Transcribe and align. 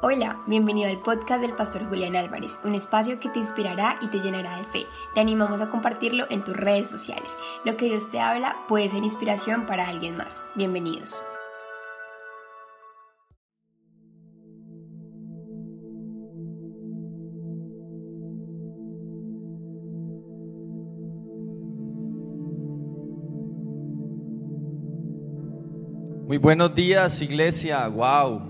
Hola, 0.00 0.44
bienvenido 0.46 0.88
al 0.88 1.02
podcast 1.02 1.42
del 1.42 1.56
Pastor 1.56 1.88
Julián 1.88 2.14
Álvarez, 2.14 2.60
un 2.62 2.76
espacio 2.76 3.18
que 3.18 3.30
te 3.30 3.40
inspirará 3.40 3.98
y 4.00 4.06
te 4.06 4.20
llenará 4.20 4.56
de 4.56 4.62
fe. 4.62 4.86
Te 5.12 5.20
animamos 5.20 5.60
a 5.60 5.70
compartirlo 5.70 6.24
en 6.30 6.44
tus 6.44 6.56
redes 6.56 6.88
sociales. 6.88 7.36
Lo 7.64 7.76
que 7.76 7.86
Dios 7.86 8.08
te 8.12 8.20
habla 8.20 8.54
puede 8.68 8.88
ser 8.88 9.02
inspiración 9.02 9.66
para 9.66 9.88
alguien 9.88 10.16
más. 10.16 10.44
Bienvenidos. 10.54 11.20
Muy 26.28 26.36
buenos 26.36 26.72
días, 26.72 27.20
iglesia. 27.20 27.88
Wow. 27.88 28.47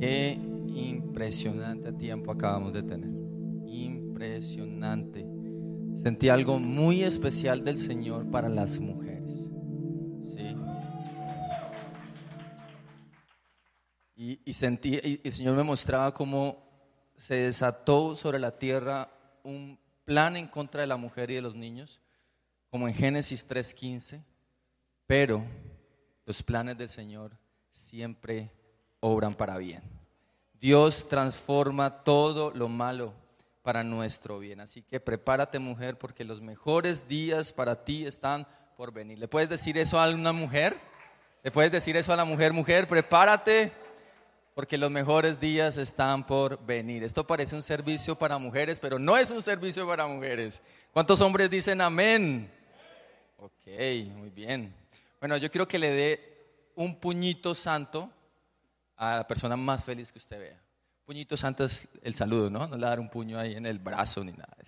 Qué 0.00 0.32
impresionante 0.32 1.92
tiempo 1.92 2.32
acabamos 2.32 2.72
de 2.72 2.82
tener. 2.82 3.10
Impresionante. 3.70 5.26
Sentí 5.94 6.30
algo 6.30 6.58
muy 6.58 7.02
especial 7.02 7.62
del 7.62 7.76
Señor 7.76 8.30
para 8.30 8.48
las 8.48 8.78
mujeres. 8.78 9.50
Sí. 10.22 10.56
Y, 14.16 14.52
sentí, 14.54 14.98
el 15.22 15.32
Señor 15.32 15.54
me 15.54 15.64
mostraba 15.64 16.14
cómo 16.14 16.66
se 17.14 17.34
desató 17.34 18.16
sobre 18.16 18.38
la 18.38 18.58
tierra 18.58 19.10
un 19.44 19.78
plan 20.06 20.34
en 20.38 20.48
contra 20.48 20.80
de 20.80 20.86
la 20.86 20.96
mujer 20.96 21.30
y 21.30 21.34
de 21.34 21.42
los 21.42 21.54
niños, 21.54 22.00
como 22.70 22.88
en 22.88 22.94
Génesis 22.94 23.46
3:15, 23.46 24.24
pero 25.06 25.44
los 26.24 26.42
planes 26.42 26.78
del 26.78 26.88
Señor 26.88 27.36
siempre 27.68 28.50
obran 29.00 29.34
para 29.34 29.58
bien. 29.58 29.82
Dios 30.60 31.08
transforma 31.08 32.04
todo 32.04 32.52
lo 32.52 32.68
malo 32.68 33.14
para 33.62 33.82
nuestro 33.82 34.38
bien. 34.38 34.60
Así 34.60 34.82
que 34.82 35.00
prepárate 35.00 35.58
mujer 35.58 35.98
porque 35.98 36.24
los 36.24 36.40
mejores 36.40 37.08
días 37.08 37.52
para 37.52 37.84
ti 37.84 38.06
están 38.06 38.46
por 38.76 38.92
venir. 38.92 39.18
¿Le 39.18 39.28
puedes 39.28 39.48
decir 39.48 39.78
eso 39.78 40.00
a 40.00 40.10
una 40.10 40.32
mujer? 40.32 40.78
¿Le 41.42 41.50
puedes 41.50 41.72
decir 41.72 41.96
eso 41.96 42.12
a 42.12 42.16
la 42.16 42.24
mujer? 42.24 42.52
Mujer, 42.52 42.86
prepárate 42.86 43.72
porque 44.54 44.76
los 44.76 44.90
mejores 44.90 45.40
días 45.40 45.78
están 45.78 46.26
por 46.26 46.64
venir. 46.66 47.02
Esto 47.02 47.26
parece 47.26 47.56
un 47.56 47.62
servicio 47.62 48.16
para 48.16 48.36
mujeres, 48.36 48.78
pero 48.78 48.98
no 48.98 49.16
es 49.16 49.30
un 49.30 49.40
servicio 49.40 49.86
para 49.86 50.06
mujeres. 50.06 50.62
¿Cuántos 50.92 51.20
hombres 51.22 51.48
dicen 51.48 51.80
amén? 51.80 52.50
Ok, 53.38 53.66
muy 54.14 54.28
bien. 54.28 54.74
Bueno, 55.18 55.38
yo 55.38 55.50
quiero 55.50 55.66
que 55.66 55.78
le 55.78 55.90
dé 55.90 56.38
un 56.74 56.94
puñito 56.96 57.54
santo 57.54 58.10
a 59.00 59.16
la 59.16 59.26
persona 59.26 59.56
más 59.56 59.82
feliz 59.82 60.12
que 60.12 60.18
usted 60.18 60.38
vea. 60.38 60.62
Puñito 61.06 61.34
santo 61.34 61.64
es 61.64 61.88
el 62.02 62.14
saludo, 62.14 62.50
¿no? 62.50 62.68
No 62.68 62.76
le 62.76 62.86
dar 62.86 63.00
un 63.00 63.08
puño 63.08 63.38
ahí 63.38 63.54
en 63.54 63.64
el 63.64 63.78
brazo 63.78 64.22
ni 64.22 64.32
nada 64.32 64.54
de. 64.58 64.66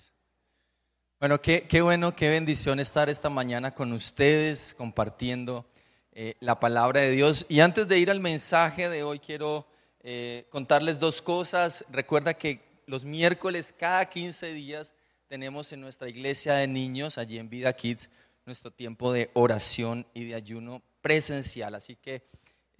Bueno, 1.20 1.40
qué, 1.40 1.68
qué 1.68 1.82
bueno, 1.82 2.16
qué 2.16 2.30
bendición 2.30 2.80
estar 2.80 3.10
esta 3.10 3.28
mañana 3.28 3.74
con 3.74 3.92
ustedes 3.92 4.74
compartiendo 4.76 5.66
eh, 6.12 6.34
la 6.40 6.58
palabra 6.58 7.02
de 7.02 7.10
Dios. 7.10 7.44
Y 7.48 7.60
antes 7.60 7.86
de 7.86 7.98
ir 7.98 8.10
al 8.10 8.20
mensaje 8.20 8.88
de 8.88 9.02
hoy, 9.02 9.20
quiero 9.20 9.66
eh, 10.00 10.46
contarles 10.48 10.98
dos 10.98 11.20
cosas. 11.20 11.84
Recuerda 11.90 12.34
que 12.34 12.60
los 12.86 13.04
miércoles, 13.04 13.74
cada 13.78 14.06
15 14.06 14.52
días, 14.54 14.94
tenemos 15.28 15.72
en 15.72 15.82
nuestra 15.82 16.08
iglesia 16.08 16.54
de 16.54 16.66
niños, 16.66 17.18
allí 17.18 17.38
en 17.38 17.50
Vida 17.50 17.72
Kids, 17.74 18.10
nuestro 18.46 18.70
tiempo 18.70 19.12
de 19.12 19.30
oración 19.34 20.06
y 20.14 20.24
de 20.24 20.34
ayuno 20.34 20.82
presencial. 21.02 21.74
Así 21.74 21.96
que 21.96 22.26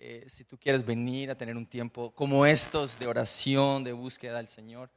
eh, 0.05 0.25
si 0.29 0.43
tú 0.43 0.59
quieres 0.59 0.85
venir 0.85 1.31
a 1.31 1.37
tener 1.37 1.57
un 1.57 1.65
tiempo 1.65 2.11
como 2.11 2.45
estos 2.45 2.99
de 2.99 3.07
oración, 3.07 3.85
de 3.85 3.93
búsqueda 3.93 4.39
del 4.39 4.49
Señor, 4.49 4.91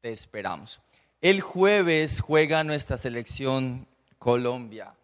te 0.00 0.10
esperamos. 0.12 0.80
El 1.20 1.42
jueves 1.42 2.20
juega 2.22 2.64
nuestra 2.64 2.96
selección 2.96 3.86
Colombia 4.18 4.94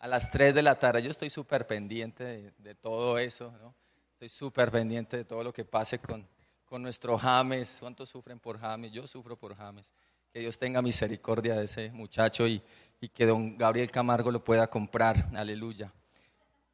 a 0.00 0.06
las 0.06 0.30
3 0.30 0.54
de 0.54 0.62
la 0.62 0.78
tarde. 0.78 1.02
Yo 1.02 1.10
estoy 1.10 1.30
súper 1.30 1.66
pendiente 1.66 2.52
de, 2.58 2.74
todo 2.74 3.16
eso, 3.16 3.52
¿no? 3.52 3.74
Estoy 4.12 4.28
súper 4.28 4.70
pendiente 4.70 5.16
de 5.16 5.24
todo 5.24 5.42
lo 5.42 5.50
que 5.54 5.64
pase 5.64 5.98
con, 5.98 6.28
con 6.66 6.82
nuestro 6.82 7.16
James. 7.16 7.78
¿Cuántos 7.80 8.10
sufren 8.10 8.38
por 8.38 8.58
James? 8.58 8.92
Yo 8.92 9.06
sufro 9.06 9.34
por 9.34 9.56
James. 9.56 9.94
Que 10.30 10.40
Dios 10.40 10.58
tenga 10.58 10.82
misericordia 10.82 11.54
de 11.54 11.64
ese 11.64 11.90
muchacho 11.90 12.46
y, 12.46 12.62
y 13.00 13.08
que 13.08 13.24
don 13.24 13.56
Gabriel 13.56 13.90
Camargo 13.90 14.30
lo 14.30 14.44
pueda 14.44 14.66
comprar. 14.66 15.30
Aleluya. 15.34 15.90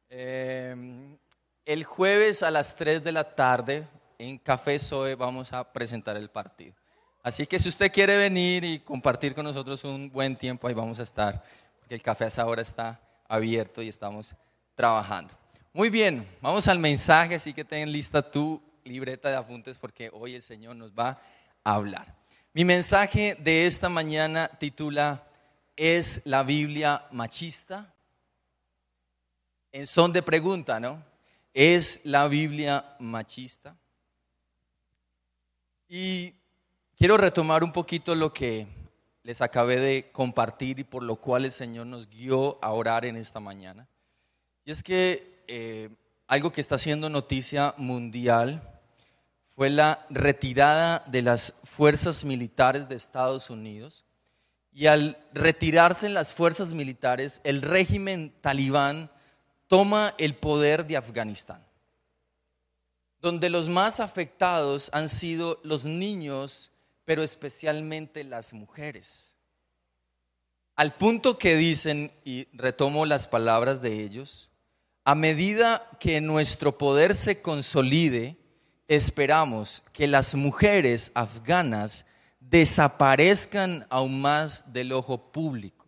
Eh, 0.09 1.17
el 1.65 1.83
jueves 1.83 2.43
a 2.43 2.51
las 2.51 2.75
3 2.75 3.03
de 3.03 3.11
la 3.11 3.35
tarde 3.35 3.87
en 4.17 4.37
Café 4.37 4.79
Zoe 4.79 5.15
vamos 5.15 5.53
a 5.53 5.71
presentar 5.71 6.17
el 6.17 6.29
partido. 6.29 6.75
Así 7.23 7.45
que 7.45 7.59
si 7.59 7.69
usted 7.69 7.91
quiere 7.91 8.17
venir 8.17 8.63
y 8.63 8.79
compartir 8.79 9.35
con 9.35 9.43
nosotros 9.43 9.83
un 9.83 10.09
buen 10.09 10.35
tiempo, 10.35 10.67
ahí 10.67 10.73
vamos 10.73 10.99
a 10.99 11.03
estar, 11.03 11.43
porque 11.79 11.95
el 11.95 12.01
café 12.01 12.27
ahora 12.37 12.61
está 12.61 12.99
abierto 13.27 13.81
y 13.81 13.89
estamos 13.89 14.33
trabajando. 14.75 15.33
Muy 15.73 15.89
bien, 15.89 16.27
vamos 16.41 16.67
al 16.67 16.79
mensaje, 16.79 17.35
así 17.35 17.53
que 17.53 17.63
ten 17.63 17.91
lista 17.91 18.21
tu 18.21 18.61
libreta 18.83 19.29
de 19.29 19.35
apuntes 19.35 19.77
porque 19.77 20.09
hoy 20.13 20.35
el 20.35 20.41
Señor 20.41 20.75
nos 20.75 20.91
va 20.91 21.21
a 21.63 21.75
hablar. 21.75 22.15
Mi 22.53 22.65
mensaje 22.65 23.35
de 23.39 23.67
esta 23.67 23.87
mañana 23.87 24.49
titula 24.59 25.23
¿Es 25.75 26.21
la 26.25 26.43
Biblia 26.43 27.05
machista? 27.11 27.93
En 29.71 29.87
son 29.87 30.11
de 30.11 30.21
pregunta, 30.21 30.79
¿no? 30.79 31.10
¿Es 31.53 31.99
la 32.05 32.29
Biblia 32.29 32.95
machista? 32.99 33.75
Y 35.89 36.33
quiero 36.97 37.17
retomar 37.17 37.61
un 37.63 37.73
poquito 37.73 38.15
lo 38.15 38.31
que 38.31 38.67
les 39.23 39.41
acabé 39.41 39.79
de 39.81 40.11
compartir 40.11 40.79
y 40.79 40.85
por 40.85 41.03
lo 41.03 41.17
cual 41.17 41.43
el 41.43 41.51
Señor 41.51 41.87
nos 41.87 42.09
guió 42.09 42.57
a 42.63 42.71
orar 42.71 43.03
en 43.03 43.17
esta 43.17 43.41
mañana. 43.41 43.89
Y 44.63 44.71
es 44.71 44.81
que 44.81 45.43
eh, 45.47 45.89
algo 46.27 46.53
que 46.53 46.61
está 46.61 46.75
haciendo 46.75 47.09
noticia 47.09 47.73
mundial 47.75 48.79
fue 49.53 49.69
la 49.69 50.05
retirada 50.09 51.03
de 51.07 51.21
las 51.21 51.59
fuerzas 51.65 52.23
militares 52.23 52.87
de 52.87 52.95
Estados 52.95 53.49
Unidos. 53.49 54.05
Y 54.71 54.85
al 54.85 55.17
retirarse 55.33 56.07
las 56.07 56.33
fuerzas 56.33 56.71
militares, 56.71 57.41
el 57.43 57.61
régimen 57.61 58.33
talibán 58.39 59.11
toma 59.71 60.13
el 60.17 60.35
poder 60.35 60.85
de 60.85 60.97
Afganistán, 60.97 61.65
donde 63.21 63.49
los 63.49 63.69
más 63.69 64.01
afectados 64.01 64.89
han 64.91 65.07
sido 65.07 65.61
los 65.63 65.85
niños, 65.85 66.71
pero 67.05 67.23
especialmente 67.23 68.25
las 68.25 68.51
mujeres. 68.51 69.33
Al 70.75 70.93
punto 70.95 71.37
que 71.37 71.55
dicen, 71.55 72.11
y 72.25 72.49
retomo 72.51 73.05
las 73.05 73.29
palabras 73.29 73.81
de 73.81 74.03
ellos, 74.03 74.49
a 75.05 75.15
medida 75.15 75.89
que 76.01 76.19
nuestro 76.19 76.77
poder 76.77 77.15
se 77.15 77.41
consolide, 77.41 78.35
esperamos 78.89 79.83
que 79.93 80.05
las 80.05 80.35
mujeres 80.35 81.13
afganas 81.15 82.05
desaparezcan 82.41 83.87
aún 83.89 84.19
más 84.19 84.73
del 84.73 84.91
ojo 84.91 85.31
público 85.31 85.80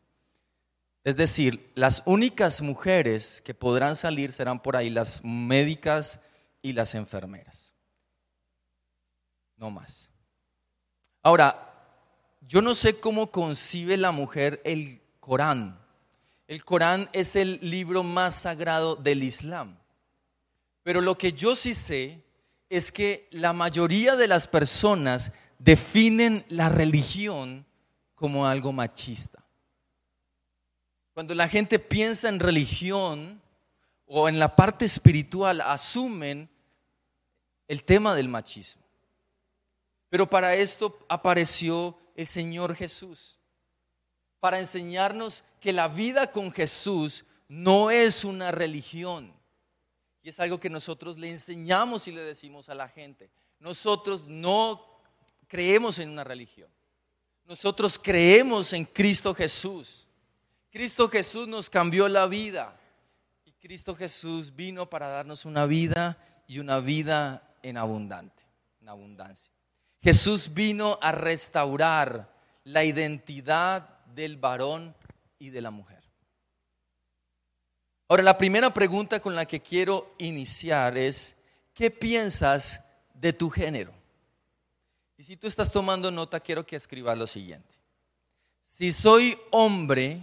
es 1.03 1.17
decir, 1.17 1.71
las 1.75 2.01
únicas 2.05 2.61
mujeres 2.61 3.41
que 3.41 3.53
podrán 3.53 3.95
salir 3.95 4.31
serán 4.31 4.61
por 4.61 4.77
ahí 4.77 4.89
las 4.89 5.21
médicas 5.23 6.19
y 6.61 6.73
las 6.73 6.95
enfermeras. 6.95 7.73
No 9.57 9.69
más. 9.69 10.09
Ahora, 11.21 11.69
yo 12.41 12.61
no 12.61 12.73
sé 12.73 12.99
cómo 12.99 13.31
concibe 13.31 13.97
la 13.97 14.11
mujer 14.11 14.61
el 14.63 15.01
Corán. 15.19 15.79
El 16.47 16.63
Corán 16.63 17.09
es 17.13 17.35
el 17.35 17.59
libro 17.61 18.03
más 18.03 18.35
sagrado 18.35 18.95
del 18.95 19.23
Islam. 19.23 19.77
Pero 20.83 21.01
lo 21.01 21.17
que 21.17 21.33
yo 21.33 21.55
sí 21.55 21.73
sé 21.73 22.23
es 22.69 22.91
que 22.91 23.27
la 23.31 23.53
mayoría 23.53 24.15
de 24.15 24.27
las 24.27 24.47
personas 24.47 25.31
definen 25.59 26.45
la 26.49 26.69
religión 26.69 27.65
como 28.15 28.47
algo 28.47 28.71
machista. 28.71 29.42
Cuando 31.13 31.35
la 31.35 31.47
gente 31.47 31.79
piensa 31.79 32.29
en 32.29 32.39
religión 32.39 33.41
o 34.05 34.27
en 34.27 34.39
la 34.39 34.55
parte 34.55 34.85
espiritual, 34.85 35.61
asumen 35.61 36.49
el 37.67 37.83
tema 37.83 38.15
del 38.15 38.27
machismo. 38.27 38.83
Pero 40.09 40.29
para 40.29 40.55
esto 40.55 40.99
apareció 41.07 41.97
el 42.15 42.27
Señor 42.27 42.75
Jesús, 42.75 43.39
para 44.39 44.59
enseñarnos 44.59 45.43
que 45.59 45.73
la 45.73 45.87
vida 45.87 46.31
con 46.31 46.51
Jesús 46.51 47.25
no 47.47 47.89
es 47.91 48.23
una 48.23 48.51
religión. 48.51 49.33
Y 50.21 50.29
es 50.29 50.39
algo 50.39 50.59
que 50.59 50.69
nosotros 50.69 51.17
le 51.17 51.29
enseñamos 51.29 52.07
y 52.07 52.11
le 52.11 52.21
decimos 52.21 52.69
a 52.69 52.75
la 52.75 52.89
gente. 52.89 53.29
Nosotros 53.59 54.25
no 54.27 54.85
creemos 55.47 55.99
en 55.99 56.09
una 56.09 56.23
religión. 56.23 56.69
Nosotros 57.45 57.99
creemos 57.99 58.73
en 58.73 58.85
Cristo 58.85 59.33
Jesús. 59.33 60.07
Cristo 60.73 61.07
Jesús 61.07 61.47
nos 61.47 61.69
cambió 61.69 62.07
la 62.07 62.25
vida. 62.25 62.75
Y 63.45 63.51
Cristo 63.51 63.95
Jesús 63.95 64.55
vino 64.55 64.89
para 64.89 65.07
darnos 65.07 65.45
una 65.45 65.67
vida 65.67 66.17
y 66.47 66.57
una 66.57 66.79
vida 66.79 67.47
en 67.61 67.77
abundante. 67.77 68.43
en 68.81 68.89
abundancia. 68.89 69.51
Jesús 70.01 70.51
vino 70.55 70.97
a 70.99 71.11
restaurar 71.11 72.33
la 72.63 72.83
identidad 72.83 73.87
del 74.07 74.35
varón 74.35 74.95
y 75.37 75.51
de 75.51 75.61
la 75.61 75.69
mujer. 75.69 76.03
Ahora, 78.07 78.23
la 78.23 78.37
primera 78.37 78.73
pregunta 78.73 79.19
con 79.21 79.35
la 79.35 79.45
que 79.45 79.61
quiero 79.61 80.15
iniciar 80.17 80.97
es, 80.97 81.35
¿qué 81.73 81.91
piensas 81.91 82.83
de 83.13 83.31
tu 83.31 83.51
género? 83.51 83.93
Y 85.17 85.23
si 85.23 85.37
tú 85.37 85.45
estás 85.45 85.71
tomando 85.71 86.09
nota, 86.09 86.39
quiero 86.39 86.65
que 86.65 86.75
escribas 86.75 87.17
lo 87.17 87.27
siguiente. 87.27 87.75
Si 88.63 88.91
soy 88.91 89.37
hombre, 89.51 90.21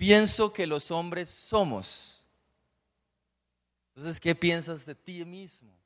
pienso 0.00 0.50
que 0.50 0.66
los 0.66 0.90
hombres 0.90 1.28
somos. 1.28 2.24
Entonces, 3.88 4.18
¿qué 4.18 4.34
piensas 4.34 4.86
de 4.86 4.94
ti 4.94 5.22
mismo? 5.26 5.78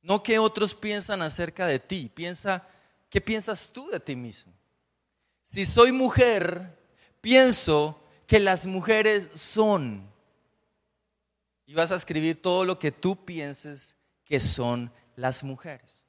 No 0.00 0.22
que 0.22 0.38
otros 0.38 0.74
piensan 0.74 1.20
acerca 1.20 1.66
de 1.66 1.78
ti, 1.78 2.10
piensa, 2.14 2.66
¿qué 3.10 3.20
piensas 3.20 3.68
tú 3.70 3.90
de 3.90 4.00
ti 4.00 4.16
mismo? 4.16 4.54
Si 5.42 5.66
soy 5.66 5.92
mujer, 5.92 6.78
pienso 7.20 8.02
que 8.26 8.40
las 8.40 8.64
mujeres 8.64 9.28
son. 9.34 10.10
Y 11.66 11.74
vas 11.74 11.92
a 11.92 11.96
escribir 11.96 12.40
todo 12.40 12.64
lo 12.64 12.78
que 12.78 12.90
tú 12.90 13.22
pienses 13.26 13.96
que 14.24 14.40
son 14.40 14.90
las 15.14 15.44
mujeres. 15.44 16.06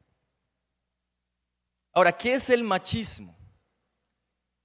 Ahora, 1.92 2.14
¿qué 2.14 2.36
es 2.36 2.50
el 2.50 2.64
machismo? 2.64 3.36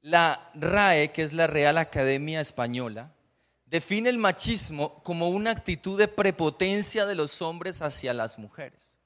La 0.06 0.52
RAE, 0.54 1.10
que 1.10 1.24
es 1.24 1.32
la 1.32 1.48
Real 1.48 1.78
Academia 1.78 2.40
Española, 2.40 3.12
define 3.64 4.08
el 4.08 4.18
machismo 4.18 5.02
como 5.02 5.30
una 5.30 5.50
actitud 5.50 5.98
de 5.98 6.06
prepotencia 6.06 7.06
de 7.06 7.16
los 7.16 7.42
hombres 7.42 7.82
hacia 7.82 8.14
las 8.14 8.38
mujeres. 8.38 8.98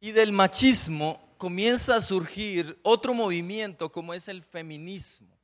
Y 0.00 0.10
del 0.10 0.32
machismo 0.32 1.36
comienza 1.38 1.94
a 1.94 2.00
surgir 2.00 2.80
otro 2.82 3.14
movimiento 3.14 3.92
como 3.92 4.12
es 4.12 4.26
el 4.26 4.42
feminismo. 4.42 5.38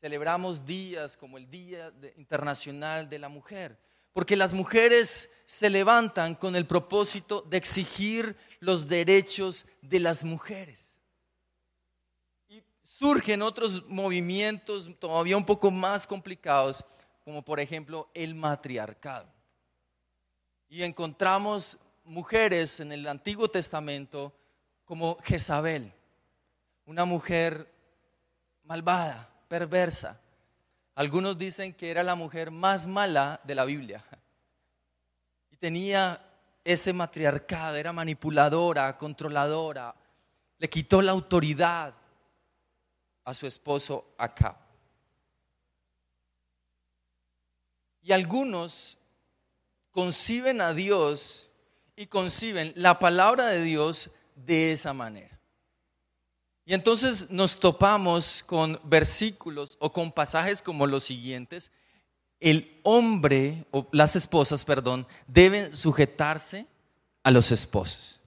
Celebramos 0.00 0.66
días 0.66 1.16
como 1.16 1.38
el 1.38 1.48
Día 1.48 1.92
Internacional 2.16 3.08
de 3.08 3.20
la 3.20 3.28
Mujer, 3.28 3.78
porque 4.12 4.34
las 4.34 4.52
mujeres 4.52 5.30
se 5.46 5.70
levantan 5.70 6.34
con 6.34 6.56
el 6.56 6.66
propósito 6.66 7.42
de 7.42 7.56
exigir 7.56 8.36
los 8.58 8.88
derechos 8.88 9.64
de 9.80 10.00
las 10.00 10.24
mujeres. 10.24 10.93
Surgen 12.96 13.42
otros 13.42 13.84
movimientos 13.88 14.88
todavía 15.00 15.36
un 15.36 15.44
poco 15.44 15.68
más 15.68 16.06
complicados, 16.06 16.86
como 17.24 17.44
por 17.44 17.58
ejemplo 17.58 18.08
el 18.14 18.36
matriarcado. 18.36 19.26
Y 20.68 20.84
encontramos 20.84 21.76
mujeres 22.04 22.78
en 22.78 22.92
el 22.92 23.08
Antiguo 23.08 23.48
Testamento 23.48 24.32
como 24.84 25.18
Jezabel, 25.24 25.92
una 26.86 27.04
mujer 27.04 27.68
malvada, 28.62 29.28
perversa. 29.48 30.20
Algunos 30.94 31.36
dicen 31.36 31.74
que 31.74 31.90
era 31.90 32.04
la 32.04 32.14
mujer 32.14 32.52
más 32.52 32.86
mala 32.86 33.40
de 33.42 33.56
la 33.56 33.64
Biblia. 33.64 34.04
Y 35.50 35.56
tenía 35.56 36.24
ese 36.62 36.92
matriarcado, 36.92 37.74
era 37.74 37.92
manipuladora, 37.92 38.96
controladora. 38.96 39.92
Le 40.58 40.70
quitó 40.70 41.02
la 41.02 41.10
autoridad 41.10 42.03
a 43.24 43.34
su 43.34 43.46
esposo 43.46 44.06
Acab. 44.18 44.56
Y 48.02 48.12
algunos 48.12 48.98
conciben 49.90 50.60
a 50.60 50.74
Dios 50.74 51.48
y 51.96 52.06
conciben 52.06 52.72
la 52.76 52.98
palabra 52.98 53.46
de 53.46 53.62
Dios 53.62 54.10
de 54.34 54.72
esa 54.72 54.92
manera. 54.92 55.40
Y 56.66 56.74
entonces 56.74 57.30
nos 57.30 57.60
topamos 57.60 58.42
con 58.44 58.80
versículos 58.84 59.76
o 59.80 59.92
con 59.92 60.10
pasajes 60.12 60.62
como 60.62 60.86
los 60.86 61.04
siguientes. 61.04 61.70
El 62.40 62.80
hombre, 62.82 63.66
o 63.70 63.86
las 63.92 64.16
esposas, 64.16 64.64
perdón, 64.64 65.06
deben 65.26 65.74
sujetarse 65.74 66.66
a 67.22 67.30
los 67.30 67.52
esposos. 67.52 68.20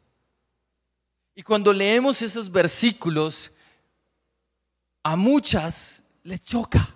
Y 1.35 1.43
cuando 1.43 1.73
leemos 1.73 2.21
esos 2.21 2.51
versículos, 2.51 3.51
a 5.07 5.15
muchas 5.15 6.03
les 6.23 6.43
choca. 6.43 6.93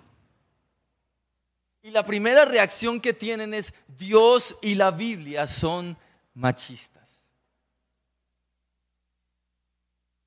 Y 1.80 1.90
la 1.90 2.04
primera 2.04 2.44
reacción 2.44 3.00
que 3.00 3.14
tienen 3.14 3.54
es, 3.54 3.72
Dios 3.88 4.54
y 4.60 4.74
la 4.74 4.90
Biblia 4.90 5.46
son 5.46 5.96
machistas. 6.34 7.32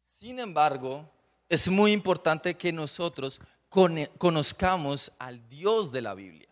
Sin 0.03 0.39
embargo, 0.39 1.07
es 1.47 1.69
muy 1.69 1.91
importante 1.91 2.57
que 2.57 2.73
nosotros 2.73 3.39
conozcamos 3.69 5.11
al 5.19 5.47
Dios 5.47 5.91
de 5.91 6.01
la 6.01 6.15
Biblia. 6.15 6.49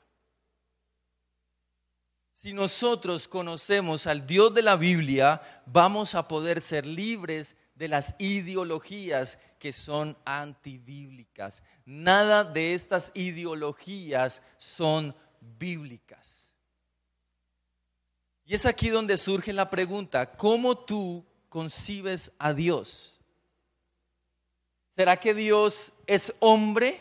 Si 2.32 2.54
nosotros 2.54 3.28
conocemos 3.28 4.06
al 4.06 4.28
Dios 4.28 4.54
de 4.54 4.62
la 4.62 4.76
Biblia, 4.76 5.42
vamos 5.66 6.14
a 6.14 6.28
poder 6.28 6.62
ser 6.62 6.86
libres 6.86 7.56
de 7.74 7.88
las 7.88 8.14
ideologías 8.20 9.40
que 9.64 9.72
son 9.72 10.18
antibíblicas. 10.26 11.64
Nada 11.86 12.44
de 12.44 12.74
estas 12.74 13.14
ideologías 13.16 14.42
son 14.58 15.16
bíblicas. 15.40 16.54
Y 18.44 18.56
es 18.56 18.66
aquí 18.66 18.90
donde 18.90 19.16
surge 19.16 19.54
la 19.54 19.70
pregunta, 19.70 20.36
¿cómo 20.36 20.78
tú 20.78 21.26
concibes 21.48 22.34
a 22.40 22.54
Dios? 22.54 23.22
¿Será 24.90 25.18
que 25.18 25.34
Dios 25.34 25.94
es 26.08 26.36
hombre 26.42 27.00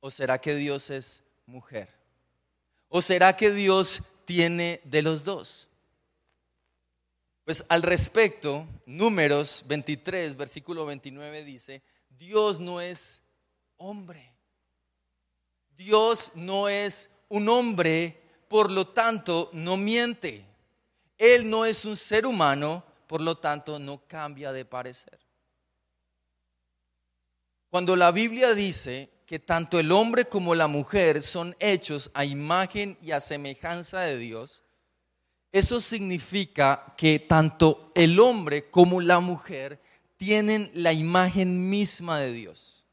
o 0.00 0.10
será 0.10 0.40
que 0.40 0.54
Dios 0.54 0.88
es 0.88 1.22
mujer? 1.44 1.90
¿O 2.88 3.02
será 3.02 3.36
que 3.36 3.50
Dios 3.50 4.00
tiene 4.24 4.80
de 4.84 5.02
los 5.02 5.24
dos? 5.24 5.68
Pues 7.44 7.64
al 7.68 7.82
respecto, 7.82 8.66
números 8.86 9.64
23, 9.66 10.36
versículo 10.36 10.86
29 10.86 11.44
dice, 11.44 11.82
Dios 12.08 12.60
no 12.60 12.80
es 12.80 13.22
hombre. 13.76 14.32
Dios 15.70 16.30
no 16.34 16.68
es 16.68 17.10
un 17.28 17.48
hombre 17.48 18.22
por 18.52 18.70
lo 18.70 18.86
tanto 18.88 19.48
no 19.54 19.78
miente. 19.78 20.44
Él 21.16 21.48
no 21.48 21.64
es 21.64 21.86
un 21.86 21.96
ser 21.96 22.26
humano, 22.26 22.84
por 23.06 23.22
lo 23.22 23.38
tanto 23.38 23.78
no 23.78 24.06
cambia 24.06 24.52
de 24.52 24.64
parecer. 24.64 25.18
Cuando 27.70 27.96
la 27.96 28.12
Biblia 28.12 28.52
dice 28.52 29.08
que 29.24 29.38
tanto 29.38 29.80
el 29.80 29.90
hombre 29.90 30.26
como 30.26 30.54
la 30.54 30.66
mujer 30.66 31.22
son 31.22 31.56
hechos 31.58 32.10
a 32.12 32.26
imagen 32.26 32.98
y 33.00 33.12
a 33.12 33.20
semejanza 33.20 34.00
de 34.00 34.18
Dios, 34.18 34.62
eso 35.52 35.80
significa 35.80 36.94
que 36.96 37.18
tanto 37.20 37.92
el 37.94 38.18
hombre 38.18 38.70
como 38.70 39.02
la 39.02 39.20
mujer 39.20 39.78
tienen 40.16 40.70
la 40.74 40.94
imagen 40.94 41.68
misma 41.68 42.18
de 42.20 42.32
Dios. 42.32 42.86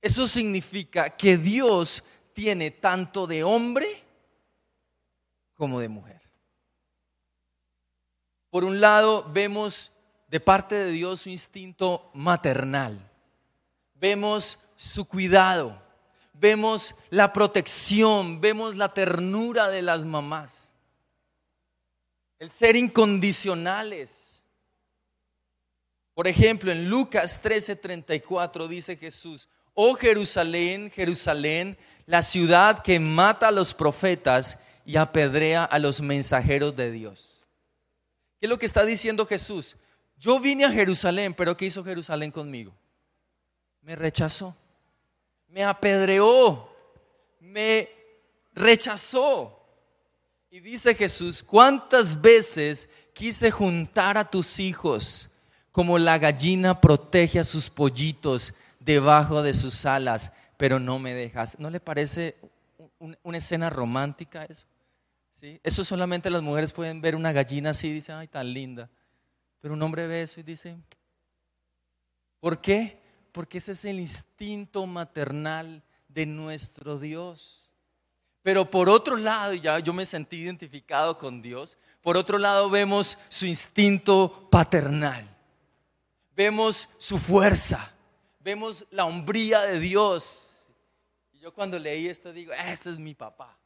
Eso 0.00 0.28
significa 0.28 1.10
que 1.10 1.36
Dios 1.36 2.04
tiene 2.32 2.70
tanto 2.70 3.26
de 3.26 3.42
hombre 3.42 4.02
como 5.54 5.80
de 5.80 5.88
mujer. 5.88 6.22
Por 8.50 8.64
un 8.64 8.80
lado, 8.80 9.28
vemos 9.32 9.92
de 10.28 10.40
parte 10.40 10.76
de 10.76 10.92
Dios 10.92 11.22
su 11.22 11.30
instinto 11.30 12.10
maternal, 12.14 13.10
vemos 13.94 14.58
su 14.76 15.04
cuidado, 15.04 15.80
vemos 16.40 16.94
la 17.10 17.32
protección, 17.32 18.40
vemos 18.40 18.76
la 18.76 18.94
ternura 18.94 19.68
de 19.68 19.82
las 19.82 20.04
mamás, 20.04 20.74
el 22.38 22.50
ser 22.50 22.76
incondicionales. 22.76 24.42
Por 26.14 26.26
ejemplo, 26.26 26.72
en 26.72 26.88
Lucas 26.88 27.42
13:34 27.42 28.68
dice 28.68 28.96
Jesús, 28.96 29.48
oh 29.74 29.94
Jerusalén, 29.94 30.90
Jerusalén, 30.90 31.76
la 32.06 32.22
ciudad 32.22 32.82
que 32.82 32.98
mata 32.98 33.48
a 33.48 33.52
los 33.52 33.74
profetas 33.74 34.58
y 34.84 34.96
apedrea 34.96 35.64
a 35.64 35.78
los 35.78 36.00
mensajeros 36.00 36.74
de 36.74 36.90
Dios. 36.90 37.44
¿Qué 38.40 38.46
es 38.46 38.50
lo 38.50 38.58
que 38.58 38.66
está 38.66 38.84
diciendo 38.84 39.26
Jesús? 39.26 39.76
Yo 40.18 40.40
vine 40.40 40.64
a 40.64 40.70
Jerusalén, 40.70 41.34
pero 41.34 41.56
¿qué 41.56 41.66
hizo 41.66 41.84
Jerusalén 41.84 42.30
conmigo? 42.30 42.74
Me 43.82 43.94
rechazó, 43.96 44.56
me 45.50 45.64
apedreó, 45.64 46.68
me 47.40 47.88
rechazó. 48.52 49.56
Y 50.50 50.60
dice 50.60 50.94
Jesús, 50.94 51.42
¿cuántas 51.42 52.20
veces 52.20 52.88
quise 53.12 53.50
juntar 53.50 54.18
a 54.18 54.28
tus 54.28 54.58
hijos 54.58 55.30
como 55.70 55.98
la 55.98 56.18
gallina 56.18 56.80
protege 56.80 57.38
a 57.38 57.44
sus 57.44 57.70
pollitos 57.70 58.52
debajo 58.80 59.42
de 59.42 59.54
sus 59.54 59.86
alas? 59.86 60.32
pero 60.60 60.78
no 60.78 60.98
me 60.98 61.14
dejas. 61.14 61.58
¿No 61.58 61.70
le 61.70 61.80
parece 61.80 62.36
una 63.22 63.38
escena 63.38 63.70
romántica 63.70 64.44
eso? 64.44 64.66
¿Sí? 65.32 65.58
Eso 65.64 65.84
solamente 65.84 66.28
las 66.28 66.42
mujeres 66.42 66.74
pueden 66.74 67.00
ver 67.00 67.16
una 67.16 67.32
gallina 67.32 67.70
así 67.70 67.88
y 67.88 67.94
dicen, 67.94 68.16
ay, 68.16 68.28
tan 68.28 68.52
linda. 68.52 68.90
Pero 69.60 69.72
un 69.72 69.80
hombre 69.80 70.06
ve 70.06 70.20
eso 70.20 70.38
y 70.38 70.42
dice, 70.42 70.76
¿por 72.40 72.60
qué? 72.60 72.99
Porque 73.32 73.58
ese 73.58 73.72
es 73.72 73.84
el 73.84 74.00
instinto 74.00 74.86
maternal 74.86 75.82
de 76.08 76.26
nuestro 76.26 76.98
Dios. 76.98 77.70
Pero 78.42 78.70
por 78.70 78.88
otro 78.88 79.16
lado, 79.16 79.54
ya 79.54 79.78
yo 79.80 79.92
me 79.92 80.06
sentí 80.06 80.36
identificado 80.38 81.18
con 81.18 81.42
Dios, 81.42 81.76
por 82.00 82.16
otro 82.16 82.38
lado 82.38 82.70
vemos 82.70 83.18
su 83.28 83.44
instinto 83.44 84.48
paternal, 84.50 85.28
vemos 86.34 86.88
su 86.96 87.18
fuerza, 87.18 87.92
vemos 88.40 88.86
la 88.90 89.04
hombría 89.04 89.60
de 89.66 89.78
Dios. 89.78 90.66
Y 91.32 91.40
yo 91.40 91.52
cuando 91.52 91.78
leí 91.78 92.06
esto 92.06 92.32
digo, 92.32 92.52
ese 92.54 92.90
es 92.90 92.98
mi 92.98 93.14
papá, 93.14 93.58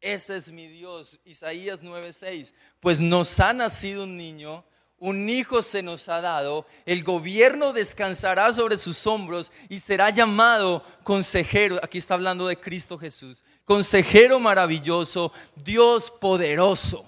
ese 0.00 0.38
es 0.38 0.50
mi 0.50 0.66
Dios. 0.66 1.20
Isaías 1.26 1.82
9:6, 1.82 2.54
pues 2.80 2.98
nos 2.98 3.38
ha 3.38 3.52
nacido 3.52 4.04
un 4.04 4.16
niño 4.16 4.64
un 5.02 5.28
hijo 5.28 5.62
se 5.62 5.82
nos 5.82 6.08
ha 6.08 6.20
dado, 6.20 6.64
el 6.86 7.02
gobierno 7.02 7.72
descansará 7.72 8.52
sobre 8.52 8.78
sus 8.78 9.04
hombros 9.04 9.50
y 9.68 9.80
será 9.80 10.10
llamado 10.10 10.84
consejero, 11.02 11.80
aquí 11.82 11.98
está 11.98 12.14
hablando 12.14 12.46
de 12.46 12.56
Cristo 12.58 12.96
Jesús, 12.96 13.42
consejero 13.64 14.38
maravilloso, 14.38 15.32
Dios 15.56 16.08
poderoso. 16.08 17.04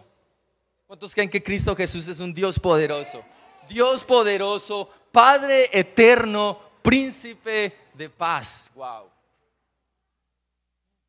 ¿Cuántos 0.88 1.14
creen 1.14 1.30
que 1.30 1.40
Cristo 1.40 1.76
Jesús 1.76 2.08
es 2.08 2.18
un 2.18 2.34
Dios 2.34 2.58
poderoso? 2.58 3.24
Dios 3.68 4.02
poderoso, 4.02 4.90
Padre 5.12 5.70
eterno, 5.72 6.58
príncipe 6.82 7.78
de 7.94 8.10
paz. 8.10 8.72
Wow. 8.74 9.08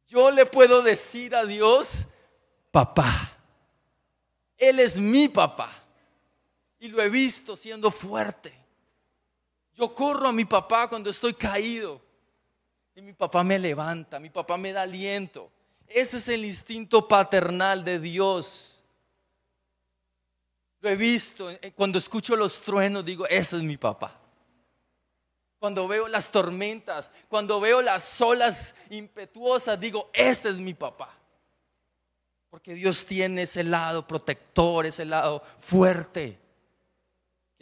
Yo 0.07 0.29
le 0.29 0.45
puedo 0.45 0.83
decir 0.83 1.35
a 1.35 1.47
Dios, 1.47 2.05
papá. 2.69 3.31
Él 4.55 4.79
es 4.79 4.99
mi 4.99 5.27
papá 5.27 5.81
y 6.79 6.89
lo 6.89 7.01
he 7.01 7.09
visto 7.09 7.55
siendo 7.55 7.91
fuerte. 7.91 8.53
Yo 9.73 9.93
corro 9.93 10.29
a 10.29 10.33
mi 10.33 10.45
papá 10.45 10.87
cuando 10.87 11.09
estoy 11.09 11.33
caído 11.33 12.01
y 12.95 13.01
mi 13.01 13.13
papá 13.13 13.43
me 13.43 13.59
levanta, 13.59 14.19
mi 14.19 14.29
papá 14.29 14.57
me 14.57 14.71
da 14.71 14.83
aliento. 14.83 15.51
Ese 15.87 16.17
es 16.17 16.29
el 16.29 16.45
instinto 16.45 17.07
paternal 17.07 17.83
de 17.83 17.99
Dios. 17.99 18.83
Lo 20.79 20.89
he 20.89 20.95
visto, 20.95 21.49
eh, 21.49 21.73
cuando 21.75 21.97
escucho 21.97 22.35
los 22.35 22.61
truenos 22.61 23.03
digo, 23.03 23.27
ese 23.27 23.57
es 23.57 23.63
mi 23.63 23.77
papá. 23.77 24.19
Cuando 25.59 25.87
veo 25.87 26.07
las 26.07 26.31
tormentas, 26.31 27.11
cuando 27.27 27.59
veo 27.59 27.81
las 27.81 28.21
olas 28.21 28.75
impetuosas, 28.89 29.79
digo, 29.79 30.09
ese 30.13 30.49
es 30.49 30.57
mi 30.57 30.73
papá. 30.73 31.09
Porque 32.49 32.73
Dios 32.73 33.05
tiene 33.05 33.41
ese 33.41 33.63
lado 33.63 34.07
protector, 34.07 34.85
ese 34.85 35.05
lado 35.05 35.43
fuerte 35.59 36.44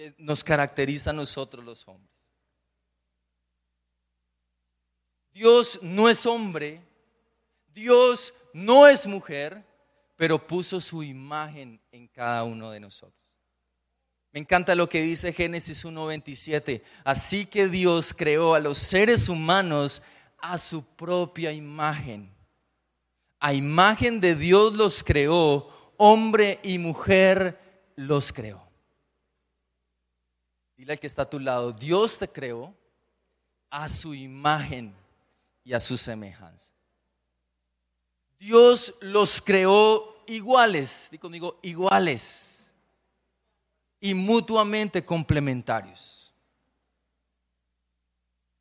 que 0.04 0.14
nos 0.18 0.44
caracteriza 0.44 1.12
a 1.12 1.14
nosotros 1.14 1.64
los 1.64 1.88
hombres. 1.88 2.12
Dios 5.32 5.80
no 5.82 6.10
es 6.10 6.26
hombre, 6.26 6.82
Dios 7.74 8.34
no 8.54 8.86
es 8.86 9.08
mujer, 9.08 9.64
pero 10.18 10.46
puso 10.46 10.82
su 10.82 11.04
imagen 11.04 11.82
en 11.92 12.08
cada 12.10 12.44
uno 12.44 12.70
de 12.70 12.82
nosotros. 12.82 13.18
Me 14.34 14.42
encanta 14.42 14.76
lo 14.76 14.90
que 14.90 15.02
dice 15.02 15.32
Génesis 15.32 15.86
1.27. 15.86 16.82
Así 17.04 17.46
que 17.46 17.68
Dios 17.70 18.14
creó 18.14 18.56
a 18.56 18.60
los 18.60 18.78
seres 18.80 19.30
humanos 19.30 20.02
a 20.40 20.58
su 20.58 20.84
propia 20.84 21.52
imagen. 21.52 22.30
A 23.40 23.54
imagen 23.54 24.20
de 24.20 24.36
Dios 24.36 24.74
los 24.74 25.04
creó, 25.04 25.96
hombre 25.98 26.60
y 26.64 26.78
mujer 26.78 27.92
los 27.96 28.34
creó. 28.34 28.73
Dile 30.84 30.92
al 30.92 31.00
que 31.00 31.08
está 31.08 31.22
a 31.22 31.30
tu 31.30 31.40
lado, 31.40 31.72
Dios 31.72 32.18
te 32.18 32.28
creó 32.28 32.76
a 33.70 33.88
su 33.88 34.14
imagen 34.14 34.94
y 35.64 35.72
a 35.72 35.80
su 35.80 35.96
semejanza. 35.96 36.74
Dios 38.38 38.94
los 39.00 39.42
creó 39.42 40.26
iguales, 40.28 41.08
di 41.10 41.18
conmigo, 41.18 41.58
iguales 41.62 42.74
y 44.02 44.14
mutuamente 44.14 45.06
complementarios. 45.06 46.34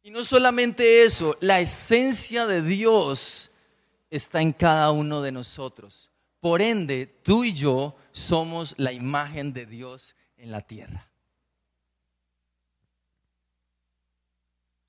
Y 0.05 0.12
no 0.12 0.25
solamente 0.25 1.02
eso, 1.02 1.37
la 1.41 1.59
esencia 1.59 2.47
de 2.47 2.62
Dios 2.62 3.50
está 4.11 4.41
en 4.41 4.52
cada 4.52 4.93
uno 4.93 5.23
de 5.23 5.33
nosotros. 5.33 6.09
Por 6.38 6.62
ende, 6.62 7.07
tú 7.25 7.43
y 7.43 7.52
yo 7.52 7.97
somos 8.12 8.76
la 8.79 8.93
imagen 8.93 9.52
de 9.52 9.67
Dios 9.67 10.14
en 10.37 10.52
la 10.52 10.61
tierra. 10.61 11.12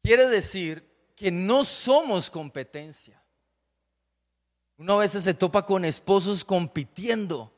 Quiere 0.03 0.27
decir 0.27 0.85
que 1.15 1.31
no 1.31 1.63
somos 1.63 2.29
competencia. 2.29 3.23
Uno 4.77 4.95
a 4.95 4.97
veces 4.97 5.23
se 5.23 5.33
topa 5.33 5.65
con 5.65 5.85
esposos 5.85 6.43
compitiendo. 6.43 7.53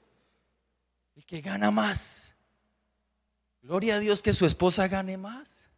El 1.16 1.26
que 1.26 1.42
gana 1.42 1.72
más. 1.72 2.36
Gloria 3.64 3.96
a 3.96 4.00
Dios 4.00 4.22
que 4.22 4.32
su 4.32 4.46
esposa 4.46 4.88
gane 4.88 5.18
más. 5.18 5.72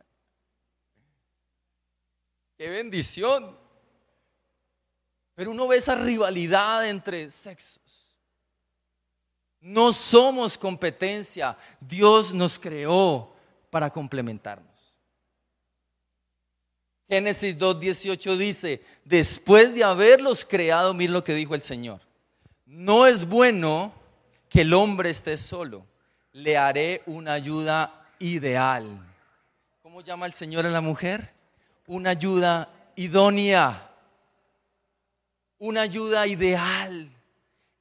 Qué 2.57 2.67
bendición. 2.67 3.57
Pero 5.35 5.51
uno 5.51 5.69
ve 5.69 5.77
esa 5.77 5.95
rivalidad 5.95 6.89
entre 6.89 7.29
sexos. 7.29 8.17
No 9.61 9.93
somos 9.93 10.57
competencia. 10.57 11.57
Dios 11.79 12.33
nos 12.33 12.59
creó 12.59 13.33
para 13.69 13.89
complementarnos. 13.89 14.96
Génesis 17.09 17.57
2.18 17.57 18.35
dice, 18.35 18.83
después 19.05 19.73
de 19.73 19.83
haberlos 19.83 20.43
creado, 20.43 20.93
miren 20.93 21.13
lo 21.13 21.23
que 21.23 21.33
dijo 21.33 21.55
el 21.55 21.61
Señor, 21.61 22.01
no 22.65 23.07
es 23.07 23.25
bueno 23.25 23.93
que 24.49 24.61
el 24.61 24.73
hombre 24.73 25.09
esté 25.09 25.37
solo, 25.37 25.85
le 26.33 26.57
haré 26.57 27.01
una 27.05 27.33
ayuda 27.33 28.05
ideal. 28.19 28.85
¿Cómo 29.81 30.01
llama 30.01 30.25
el 30.25 30.33
Señor 30.33 30.65
a 30.65 30.69
la 30.69 30.81
mujer? 30.81 31.31
Una 31.85 32.09
ayuda 32.09 32.69
idónea, 32.97 33.89
una 35.59 35.81
ayuda 35.81 36.27
ideal. 36.27 37.09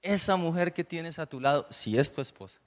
Esa 0.02 0.37
mujer 0.37 0.73
que 0.73 0.85
tienes 0.85 1.18
a 1.18 1.26
tu 1.26 1.40
lado, 1.40 1.66
si 1.68 1.99
es 1.99 2.12
tu 2.14 2.21
esposa, 2.21 2.61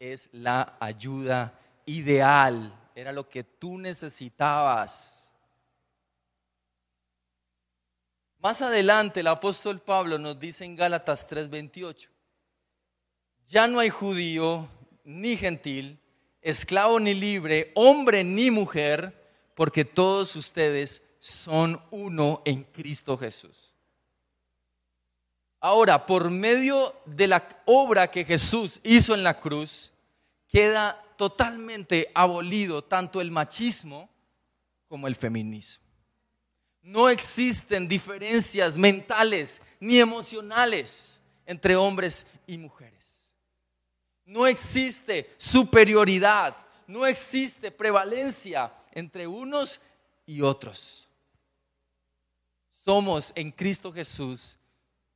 es 0.00 0.28
la 0.32 0.76
ayuda 0.80 1.56
ideal, 1.86 2.76
era 2.96 3.12
lo 3.12 3.28
que 3.28 3.44
tú 3.44 3.78
necesitabas. 3.78 5.23
Más 8.44 8.60
adelante 8.60 9.20
el 9.20 9.28
apóstol 9.28 9.80
Pablo 9.80 10.18
nos 10.18 10.38
dice 10.38 10.66
en 10.66 10.76
Gálatas 10.76 11.26
3:28, 11.26 12.10
ya 13.46 13.66
no 13.66 13.78
hay 13.78 13.88
judío 13.88 14.68
ni 15.02 15.38
gentil, 15.38 15.98
esclavo 16.42 17.00
ni 17.00 17.14
libre, 17.14 17.72
hombre 17.74 18.22
ni 18.22 18.50
mujer, 18.50 19.18
porque 19.54 19.86
todos 19.86 20.36
ustedes 20.36 21.02
son 21.18 21.82
uno 21.90 22.42
en 22.44 22.64
Cristo 22.64 23.16
Jesús. 23.16 23.74
Ahora, 25.58 26.04
por 26.04 26.30
medio 26.30 26.94
de 27.06 27.28
la 27.28 27.48
obra 27.64 28.10
que 28.10 28.26
Jesús 28.26 28.78
hizo 28.82 29.14
en 29.14 29.24
la 29.24 29.40
cruz, 29.40 29.94
queda 30.48 31.02
totalmente 31.16 32.12
abolido 32.14 32.84
tanto 32.84 33.22
el 33.22 33.30
machismo 33.30 34.10
como 34.86 35.08
el 35.08 35.16
feminismo. 35.16 35.83
No 36.84 37.08
existen 37.08 37.88
diferencias 37.88 38.76
mentales 38.76 39.62
ni 39.80 39.98
emocionales 39.98 41.18
entre 41.46 41.76
hombres 41.76 42.26
y 42.46 42.58
mujeres. 42.58 43.30
No 44.26 44.46
existe 44.46 45.34
superioridad, 45.38 46.54
no 46.86 47.06
existe 47.06 47.70
prevalencia 47.70 48.70
entre 48.92 49.26
unos 49.26 49.80
y 50.26 50.42
otros. 50.42 51.08
Somos 52.70 53.32
en 53.34 53.50
Cristo 53.50 53.90
Jesús 53.90 54.58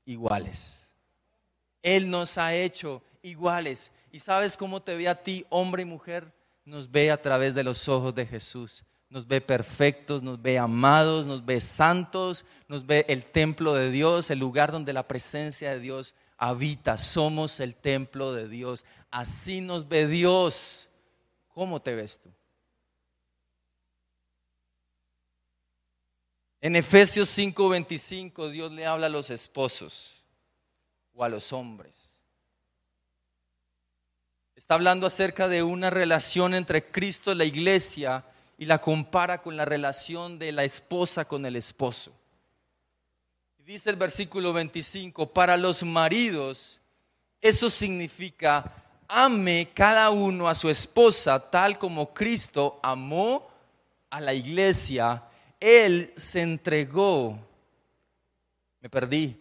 iguales. 0.07 0.91
Él 1.83 2.09
nos 2.09 2.39
ha 2.39 2.55
hecho 2.55 3.03
iguales. 3.21 3.93
¿Y 4.11 4.21
sabes 4.21 4.57
cómo 4.57 4.81
te 4.81 4.97
ve 4.97 5.07
a 5.07 5.23
ti, 5.23 5.45
hombre 5.51 5.83
y 5.83 5.85
mujer? 5.85 6.33
Nos 6.65 6.91
ve 6.91 7.11
a 7.11 7.21
través 7.21 7.55
de 7.55 7.63
los 7.63 7.87
ojos 7.91 8.15
de 8.15 8.25
Jesús 8.25 8.85
nos 9.11 9.27
ve 9.27 9.41
perfectos, 9.41 10.23
nos 10.23 10.41
ve 10.41 10.59
amados, 10.59 11.27
nos 11.27 11.45
ve 11.45 11.61
santos, 11.61 12.45
nos 12.69 12.87
ve 12.87 13.07
el 13.09 13.25
templo 13.25 13.75
de 13.75 13.91
Dios, 13.91 14.31
el 14.31 14.39
lugar 14.39 14.71
donde 14.71 14.93
la 14.93 15.09
presencia 15.09 15.71
de 15.71 15.81
Dios 15.81 16.15
habita. 16.37 16.99
Somos 16.99 17.61
el 17.61 17.75
templo 17.75 18.33
de 18.35 18.49
Dios. 18.49 18.85
Así 19.11 19.61
nos 19.61 19.89
ve 19.89 20.07
Dios. 20.07 20.91
¿Cómo 21.49 21.81
te 21.81 21.95
ves 21.95 22.21
tú? 22.21 22.31
En 26.61 26.77
Efesios 26.77 27.29
5:25 27.29 28.51
Dios 28.51 28.73
le 28.73 28.85
habla 28.85 29.07
a 29.07 29.11
los 29.11 29.31
esposos 29.31 30.23
o 31.15 31.25
a 31.25 31.29
los 31.29 31.53
hombres. 31.53 32.19
Está 34.57 34.75
hablando 34.75 35.07
acerca 35.07 35.47
de 35.47 35.63
una 35.63 35.89
relación 35.89 36.53
entre 36.53 36.91
Cristo 36.91 37.31
y 37.31 37.37
la 37.37 37.45
iglesia 37.45 38.25
y 38.59 38.67
la 38.67 38.81
compara 38.81 39.41
con 39.41 39.57
la 39.57 39.65
relación 39.65 40.39
de 40.39 40.51
la 40.51 40.65
esposa 40.65 41.25
con 41.25 41.47
el 41.47 41.55
esposo. 41.55 42.13
Dice 43.65 43.91
el 43.91 43.97
versículo 43.97 44.53
25, 44.53 45.33
para 45.33 45.57
los 45.57 45.85
maridos, 45.85 46.81
eso 47.41 47.71
significa, 47.71 48.85
ame 49.07 49.71
cada 49.73 50.11
uno 50.11 50.49
a 50.49 50.55
su 50.55 50.69
esposa 50.69 51.39
tal 51.51 51.79
como 51.79 52.13
Cristo 52.13 52.81
amó 52.83 53.49
a 54.11 54.21
la 54.21 54.35
iglesia. 54.35 55.23
Él 55.61 56.13
se 56.17 56.43
entregó, 56.43 57.39
me 58.81 58.91
perdí, 58.91 59.41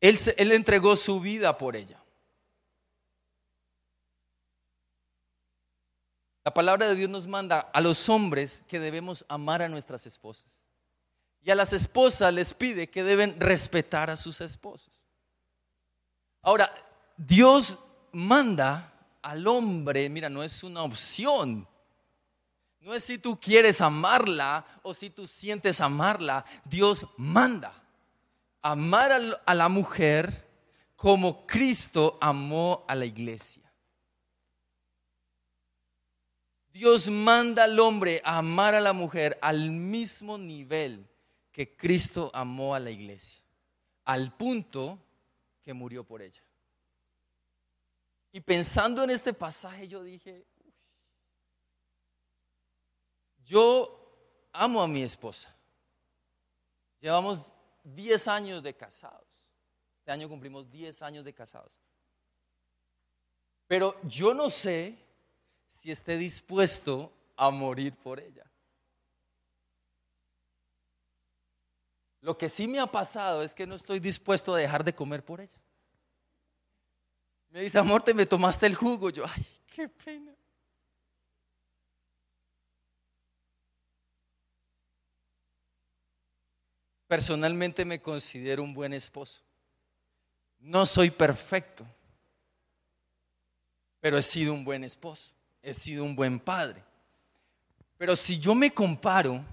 él, 0.00 0.18
él 0.38 0.52
entregó 0.52 0.96
su 0.96 1.20
vida 1.20 1.58
por 1.58 1.76
ella. 1.76 1.99
La 6.50 6.54
palabra 6.54 6.88
de 6.88 6.96
Dios 6.96 7.08
nos 7.08 7.28
manda 7.28 7.60
a 7.60 7.80
los 7.80 8.08
hombres 8.08 8.64
que 8.66 8.80
debemos 8.80 9.24
amar 9.28 9.62
a 9.62 9.68
nuestras 9.68 10.04
esposas. 10.06 10.64
Y 11.44 11.50
a 11.52 11.54
las 11.54 11.72
esposas 11.72 12.34
les 12.34 12.52
pide 12.52 12.90
que 12.90 13.04
deben 13.04 13.38
respetar 13.38 14.10
a 14.10 14.16
sus 14.16 14.40
esposos. 14.40 15.04
Ahora, 16.42 16.68
Dios 17.16 17.78
manda 18.10 18.92
al 19.22 19.46
hombre, 19.46 20.08
mira, 20.08 20.28
no 20.28 20.42
es 20.42 20.64
una 20.64 20.82
opción. 20.82 21.68
No 22.80 22.94
es 22.94 23.04
si 23.04 23.16
tú 23.16 23.38
quieres 23.38 23.80
amarla 23.80 24.66
o 24.82 24.92
si 24.92 25.08
tú 25.08 25.28
sientes 25.28 25.80
amarla. 25.80 26.44
Dios 26.64 27.06
manda 27.16 27.72
amar 28.60 29.12
a 29.46 29.54
la 29.54 29.68
mujer 29.68 30.48
como 30.96 31.46
Cristo 31.46 32.18
amó 32.20 32.84
a 32.88 32.96
la 32.96 33.04
iglesia. 33.04 33.59
Dios 36.72 37.08
manda 37.08 37.64
al 37.64 37.78
hombre 37.78 38.22
a 38.24 38.38
amar 38.38 38.74
a 38.74 38.80
la 38.80 38.92
mujer 38.92 39.38
al 39.42 39.70
mismo 39.70 40.38
nivel 40.38 41.08
que 41.50 41.76
Cristo 41.76 42.30
amó 42.32 42.74
a 42.74 42.80
la 42.80 42.90
iglesia, 42.90 43.42
al 44.04 44.36
punto 44.36 44.98
que 45.62 45.74
murió 45.74 46.04
por 46.04 46.22
ella. 46.22 46.42
Y 48.32 48.40
pensando 48.40 49.02
en 49.02 49.10
este 49.10 49.32
pasaje, 49.32 49.88
yo 49.88 50.04
dije, 50.04 50.46
yo 53.44 54.48
amo 54.52 54.80
a 54.82 54.86
mi 54.86 55.02
esposa. 55.02 55.54
Llevamos 57.00 57.40
10 57.82 58.28
años 58.28 58.62
de 58.62 58.76
casados. 58.76 59.26
Este 59.98 60.12
año 60.12 60.28
cumplimos 60.28 60.70
10 60.70 61.02
años 61.02 61.24
de 61.24 61.34
casados. 61.34 61.72
Pero 63.66 64.00
yo 64.02 64.34
no 64.34 64.48
sé 64.50 65.09
si 65.70 65.92
esté 65.92 66.18
dispuesto 66.18 67.12
a 67.36 67.48
morir 67.50 67.94
por 67.94 68.18
ella. 68.18 68.44
Lo 72.20 72.36
que 72.36 72.48
sí 72.48 72.66
me 72.66 72.80
ha 72.80 72.86
pasado 72.86 73.44
es 73.44 73.54
que 73.54 73.68
no 73.68 73.76
estoy 73.76 74.00
dispuesto 74.00 74.52
a 74.52 74.58
dejar 74.58 74.82
de 74.82 74.94
comer 74.94 75.24
por 75.24 75.40
ella. 75.40 75.56
Me 77.50 77.62
dice, 77.62 77.78
amor, 77.78 78.02
te 78.02 78.12
me 78.12 78.26
tomaste 78.26 78.66
el 78.66 78.74
jugo. 78.74 79.10
Yo, 79.10 79.24
ay, 79.24 79.46
qué 79.68 79.88
pena. 79.88 80.34
Personalmente 87.06 87.84
me 87.84 88.02
considero 88.02 88.64
un 88.64 88.74
buen 88.74 88.92
esposo. 88.92 89.40
No 90.58 90.84
soy 90.84 91.10
perfecto, 91.10 91.86
pero 94.00 94.18
he 94.18 94.22
sido 94.22 94.52
un 94.52 94.64
buen 94.64 94.84
esposo, 94.84 95.32
he 95.62 95.74
sido 95.74 96.04
un 96.04 96.14
buen 96.16 96.40
padre. 96.40 96.82
Pero 97.98 98.16
si 98.16 98.38
yo 98.38 98.54
me 98.54 98.72
comparo 98.72 99.44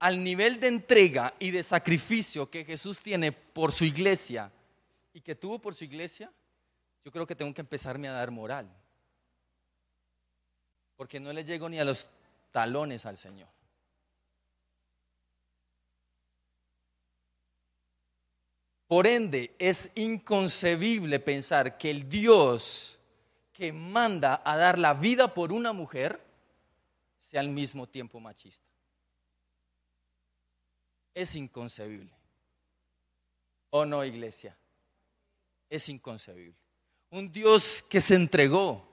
al 0.00 0.22
nivel 0.22 0.60
de 0.60 0.68
entrega 0.68 1.34
y 1.38 1.50
de 1.50 1.62
sacrificio 1.62 2.50
que 2.50 2.64
Jesús 2.64 2.98
tiene 2.98 3.32
por 3.32 3.72
su 3.72 3.84
iglesia 3.84 4.50
y 5.12 5.20
que 5.20 5.34
tuvo 5.34 5.58
por 5.58 5.74
su 5.74 5.84
iglesia, 5.84 6.32
yo 7.04 7.12
creo 7.12 7.26
que 7.26 7.36
tengo 7.36 7.54
que 7.54 7.60
empezarme 7.60 8.08
a 8.08 8.12
dar 8.12 8.30
moral. 8.30 8.68
Porque 10.96 11.20
no 11.20 11.32
le 11.32 11.44
llego 11.44 11.68
ni 11.68 11.78
a 11.78 11.84
los 11.84 12.08
talones 12.50 13.06
al 13.06 13.16
Señor. 13.16 13.48
Por 18.88 19.06
ende, 19.06 19.54
es 19.58 19.92
inconcebible 19.96 21.20
pensar 21.20 21.76
que 21.76 21.90
el 21.90 22.08
Dios 22.08 22.97
que 23.58 23.72
manda 23.72 24.40
a 24.44 24.56
dar 24.56 24.78
la 24.78 24.94
vida 24.94 25.34
por 25.34 25.52
una 25.52 25.72
mujer 25.72 26.24
sea 27.18 27.40
al 27.40 27.48
mismo 27.48 27.88
tiempo 27.88 28.20
machista. 28.20 28.66
Es 31.12 31.34
inconcebible. 31.34 32.12
¿O 33.70 33.84
no, 33.84 34.04
iglesia? 34.04 34.56
Es 35.68 35.88
inconcebible. 35.88 36.56
Un 37.10 37.32
Dios 37.32 37.82
que 37.82 38.00
se 38.00 38.14
entregó 38.14 38.88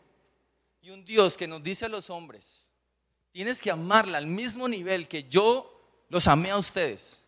y 0.82 0.90
un 0.90 1.06
Dios 1.06 1.38
que 1.38 1.48
nos 1.48 1.64
dice 1.64 1.86
a 1.86 1.90
los 1.90 2.10
hombres, 2.10 2.66
tienes 3.32 3.62
que 3.62 3.72
amarla 3.72 4.18
al 4.18 4.28
mismo 4.28 4.68
nivel 4.68 5.08
que 5.08 5.24
yo 5.24 6.06
los 6.10 6.28
amé 6.28 6.52
a 6.52 6.58
ustedes 6.58 7.22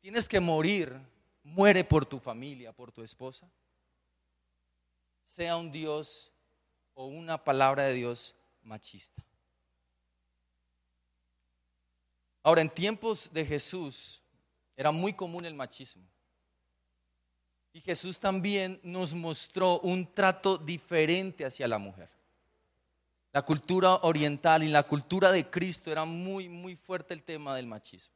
tienes 0.00 0.28
que 0.28 0.40
morir, 0.40 0.98
muere 1.42 1.84
por 1.84 2.06
tu 2.06 2.18
familia, 2.18 2.72
por 2.72 2.92
tu 2.92 3.02
esposa. 3.02 3.50
Sea 5.28 5.58
un 5.58 5.70
Dios 5.70 6.32
o 6.94 7.04
una 7.04 7.44
palabra 7.44 7.82
de 7.82 7.92
Dios 7.92 8.34
machista. 8.62 9.22
Ahora, 12.42 12.62
en 12.62 12.70
tiempos 12.70 13.30
de 13.30 13.44
Jesús 13.44 14.22
era 14.74 14.90
muy 14.90 15.12
común 15.12 15.44
el 15.44 15.52
machismo. 15.52 16.08
Y 17.74 17.82
Jesús 17.82 18.18
también 18.18 18.80
nos 18.82 19.12
mostró 19.12 19.80
un 19.80 20.14
trato 20.14 20.56
diferente 20.56 21.44
hacia 21.44 21.68
la 21.68 21.76
mujer. 21.76 22.08
La 23.30 23.42
cultura 23.42 23.96
oriental 23.96 24.62
y 24.62 24.68
la 24.68 24.84
cultura 24.84 25.30
de 25.30 25.50
Cristo 25.50 25.92
era 25.92 26.06
muy, 26.06 26.48
muy 26.48 26.74
fuerte 26.74 27.12
el 27.12 27.22
tema 27.22 27.54
del 27.54 27.66
machismo. 27.66 28.14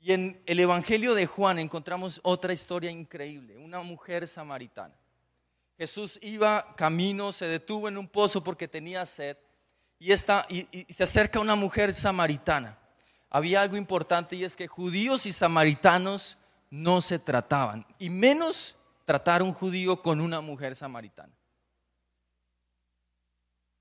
Y 0.00 0.10
en 0.12 0.42
el 0.44 0.58
Evangelio 0.58 1.14
de 1.14 1.26
Juan 1.26 1.60
encontramos 1.60 2.20
otra 2.24 2.52
historia 2.52 2.90
increíble, 2.90 3.56
una 3.56 3.80
mujer 3.80 4.26
samaritana. 4.26 4.98
Jesús 5.78 6.18
iba 6.22 6.74
camino, 6.74 7.32
se 7.32 7.46
detuvo 7.46 7.88
en 7.88 7.96
un 7.96 8.08
pozo 8.08 8.42
porque 8.42 8.66
tenía 8.66 9.06
sed 9.06 9.36
y, 10.00 10.12
y, 10.12 10.92
se 10.92 11.04
acerca 11.04 11.38
una 11.38 11.54
mujer 11.54 11.94
samaritana. 11.94 12.76
Había 13.30 13.62
algo 13.62 13.76
importante 13.76 14.34
y 14.34 14.44
es 14.44 14.56
que 14.56 14.66
judíos 14.66 15.24
y 15.26 15.32
samaritanos 15.32 16.36
no 16.70 17.00
se 17.00 17.18
trataban, 17.18 17.86
y 17.98 18.10
menos 18.10 18.76
tratar 19.04 19.42
un 19.42 19.52
judío 19.52 20.02
con 20.02 20.20
una 20.20 20.40
mujer 20.40 20.74
samaritana. 20.74 21.32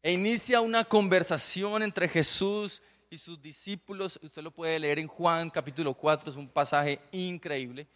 E 0.01 0.13
inicia 0.13 0.61
una 0.61 0.85
conversación 0.85 1.83
entre 1.83 2.07
Jesús 2.07 2.81
y 3.09 3.17
sus 3.17 3.41
discípulos. 3.41 4.19
Usted 4.21 4.41
lo 4.41 4.51
puede 4.51 4.79
leer 4.79 4.99
en 4.99 5.07
Juan 5.07 5.49
capítulo 5.49 5.93
4, 5.93 6.29
es 6.29 6.37
un 6.37 6.47
pasaje 6.47 7.01
increíble. 7.11 7.87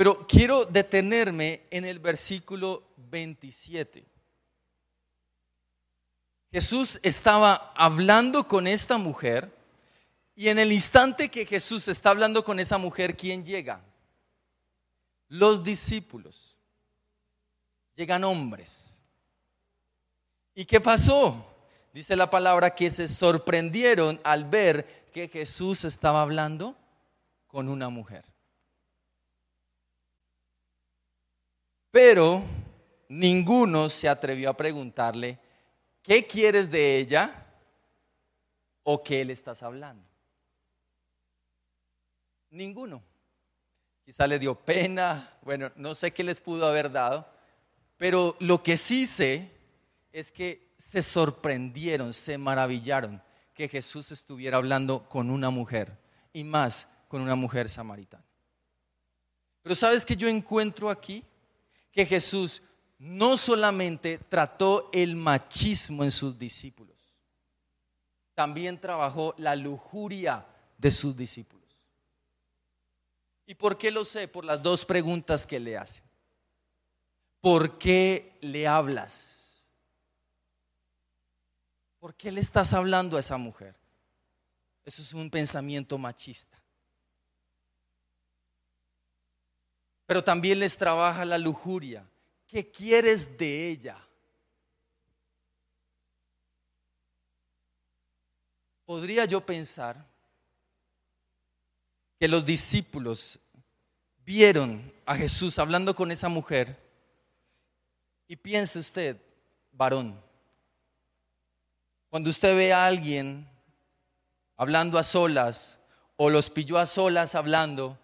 Pero 0.00 0.26
quiero 0.26 0.64
detenerme 0.64 1.66
en 1.70 1.84
el 1.84 1.98
versículo 1.98 2.84
27. 3.10 4.02
Jesús 6.50 6.98
estaba 7.02 7.74
hablando 7.76 8.48
con 8.48 8.66
esta 8.66 8.96
mujer 8.96 9.54
y 10.34 10.48
en 10.48 10.58
el 10.58 10.72
instante 10.72 11.28
que 11.28 11.44
Jesús 11.44 11.86
está 11.86 12.08
hablando 12.08 12.42
con 12.42 12.58
esa 12.58 12.78
mujer, 12.78 13.14
¿quién 13.14 13.44
llega? 13.44 13.82
Los 15.28 15.62
discípulos. 15.62 16.56
Llegan 17.94 18.24
hombres. 18.24 18.98
¿Y 20.54 20.64
qué 20.64 20.80
pasó? 20.80 21.46
dice 21.92 22.16
la 22.16 22.30
palabra 22.30 22.74
que 22.74 22.88
se 22.88 23.06
sorprendieron 23.06 24.18
al 24.24 24.46
ver 24.46 25.10
que 25.12 25.28
Jesús 25.28 25.84
estaba 25.84 26.22
hablando 26.22 26.74
con 27.48 27.68
una 27.68 27.90
mujer. 27.90 28.29
Pero 31.90 32.42
ninguno 33.08 33.88
se 33.88 34.08
atrevió 34.08 34.50
a 34.50 34.56
preguntarle, 34.56 35.38
¿qué 36.02 36.26
quieres 36.26 36.70
de 36.70 36.98
ella? 36.98 37.46
¿O 38.82 39.02
qué 39.02 39.24
le 39.24 39.32
estás 39.32 39.62
hablando? 39.62 40.08
Ninguno. 42.50 43.02
Quizá 44.04 44.26
le 44.26 44.38
dio 44.38 44.54
pena, 44.54 45.38
bueno, 45.42 45.70
no 45.76 45.94
sé 45.94 46.12
qué 46.12 46.24
les 46.24 46.40
pudo 46.40 46.66
haber 46.66 46.90
dado, 46.90 47.28
pero 47.96 48.36
lo 48.40 48.62
que 48.62 48.76
sí 48.76 49.06
sé 49.06 49.50
es 50.12 50.32
que 50.32 50.72
se 50.76 51.02
sorprendieron, 51.02 52.12
se 52.12 52.38
maravillaron 52.38 53.22
que 53.54 53.68
Jesús 53.68 54.10
estuviera 54.10 54.56
hablando 54.56 55.08
con 55.08 55.30
una 55.30 55.50
mujer 55.50 55.96
y 56.32 56.42
más 56.42 56.88
con 57.08 57.20
una 57.20 57.34
mujer 57.34 57.68
samaritana. 57.68 58.24
Pero 59.62 59.74
¿sabes 59.74 60.06
que 60.06 60.16
yo 60.16 60.28
encuentro 60.28 60.88
aquí? 60.88 61.22
Que 61.92 62.06
Jesús 62.06 62.62
no 62.98 63.36
solamente 63.36 64.18
trató 64.18 64.90
el 64.92 65.16
machismo 65.16 66.04
en 66.04 66.10
sus 66.10 66.38
discípulos, 66.38 66.96
también 68.34 68.80
trabajó 68.80 69.34
la 69.38 69.56
lujuria 69.56 70.46
de 70.78 70.90
sus 70.90 71.16
discípulos. 71.16 71.60
¿Y 73.46 73.54
por 73.54 73.76
qué 73.76 73.90
lo 73.90 74.04
sé? 74.04 74.28
Por 74.28 74.44
las 74.44 74.62
dos 74.62 74.84
preguntas 74.84 75.46
que 75.46 75.58
le 75.58 75.76
hace. 75.76 76.02
¿Por 77.40 77.78
qué 77.78 78.38
le 78.40 78.66
hablas? 78.66 79.40
¿Por 81.98 82.14
qué 82.14 82.30
le 82.30 82.40
estás 82.40 82.72
hablando 82.72 83.16
a 83.16 83.20
esa 83.20 83.36
mujer? 83.36 83.74
Eso 84.84 85.02
es 85.02 85.12
un 85.12 85.30
pensamiento 85.30 85.98
machista. 85.98 86.60
Pero 90.10 90.24
también 90.24 90.58
les 90.58 90.76
trabaja 90.76 91.24
la 91.24 91.38
lujuria. 91.38 92.04
¿Qué 92.48 92.68
quieres 92.68 93.38
de 93.38 93.68
ella? 93.68 93.96
Podría 98.84 99.24
yo 99.26 99.40
pensar 99.46 100.04
que 102.18 102.26
los 102.26 102.44
discípulos 102.44 103.38
vieron 104.24 104.92
a 105.06 105.14
Jesús 105.14 105.60
hablando 105.60 105.94
con 105.94 106.10
esa 106.10 106.28
mujer 106.28 106.76
y 108.26 108.34
piense 108.34 108.80
usted, 108.80 109.16
varón, 109.70 110.20
cuando 112.08 112.30
usted 112.30 112.56
ve 112.56 112.72
a 112.72 112.84
alguien 112.84 113.48
hablando 114.56 114.98
a 114.98 115.04
solas 115.04 115.78
o 116.16 116.30
los 116.30 116.50
pilló 116.50 116.78
a 116.78 116.86
solas 116.86 117.36
hablando, 117.36 117.96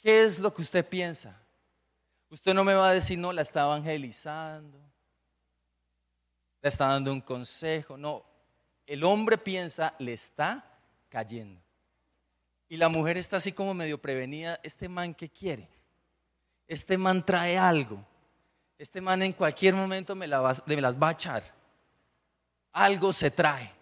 ¿qué 0.00 0.24
es 0.24 0.38
lo 0.38 0.52
que 0.52 0.62
usted 0.62 0.86
piensa? 0.86 1.40
Usted 2.30 2.54
no 2.54 2.64
me 2.64 2.74
va 2.74 2.90
a 2.90 2.94
decir, 2.94 3.18
no, 3.18 3.32
la 3.32 3.42
está 3.42 3.62
evangelizando, 3.62 4.78
le 6.62 6.68
está 6.68 6.86
dando 6.86 7.12
un 7.12 7.20
consejo. 7.20 7.96
No, 7.96 8.24
el 8.86 9.02
hombre 9.04 9.36
piensa, 9.36 9.94
le 9.98 10.12
está 10.12 10.64
cayendo. 11.08 11.60
Y 12.68 12.76
la 12.76 12.88
mujer 12.88 13.16
está 13.16 13.38
así 13.38 13.52
como 13.52 13.74
medio 13.74 13.98
prevenida, 13.98 14.60
este 14.62 14.88
man 14.88 15.12
que 15.12 15.28
quiere, 15.28 15.68
este 16.68 16.96
man 16.96 17.26
trae 17.26 17.58
algo, 17.58 18.06
este 18.78 19.00
man 19.00 19.22
en 19.22 19.32
cualquier 19.32 19.74
momento 19.74 20.14
me, 20.14 20.28
me 20.28 20.80
las 20.80 20.96
va 20.96 21.08
a 21.08 21.12
echar, 21.12 21.42
algo 22.72 23.12
se 23.12 23.32
trae. 23.32 23.72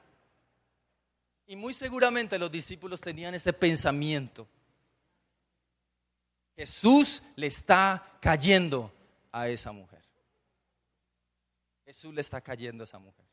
Y 1.46 1.54
muy 1.56 1.74
seguramente 1.74 2.38
los 2.38 2.50
discípulos 2.50 3.00
tenían 3.00 3.34
ese 3.34 3.52
pensamiento 3.52 4.48
Jesús 6.58 7.22
le 7.36 7.46
está 7.46 8.18
cayendo 8.20 8.92
a 9.30 9.48
esa 9.48 9.70
mujer. 9.70 10.02
Jesús 11.84 12.12
le 12.12 12.20
está 12.20 12.40
cayendo 12.40 12.82
a 12.82 12.84
esa 12.84 12.98
mujer. 12.98 13.24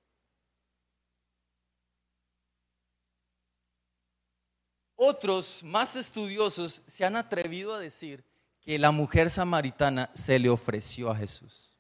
Otros 4.96 5.64
más 5.64 5.96
estudiosos 5.96 6.84
se 6.86 7.04
han 7.04 7.16
atrevido 7.16 7.74
a 7.74 7.80
decir 7.80 8.24
que 8.62 8.78
la 8.78 8.92
mujer 8.92 9.32
samaritana 9.32 10.12
se 10.14 10.38
le 10.38 10.48
ofreció 10.48 11.10
a 11.10 11.16
Jesús. 11.16 11.76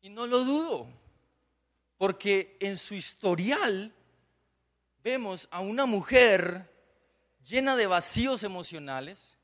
Y 0.00 0.08
no 0.08 0.26
lo 0.26 0.44
dudo, 0.44 0.88
porque 1.98 2.56
en 2.58 2.76
su 2.76 2.94
historial 2.94 3.94
vemos 5.04 5.46
a 5.52 5.60
una 5.60 5.86
mujer 5.86 6.69
llena 7.44 7.76
de 7.76 7.86
vacíos 7.86 8.42
emocionales 8.42 9.38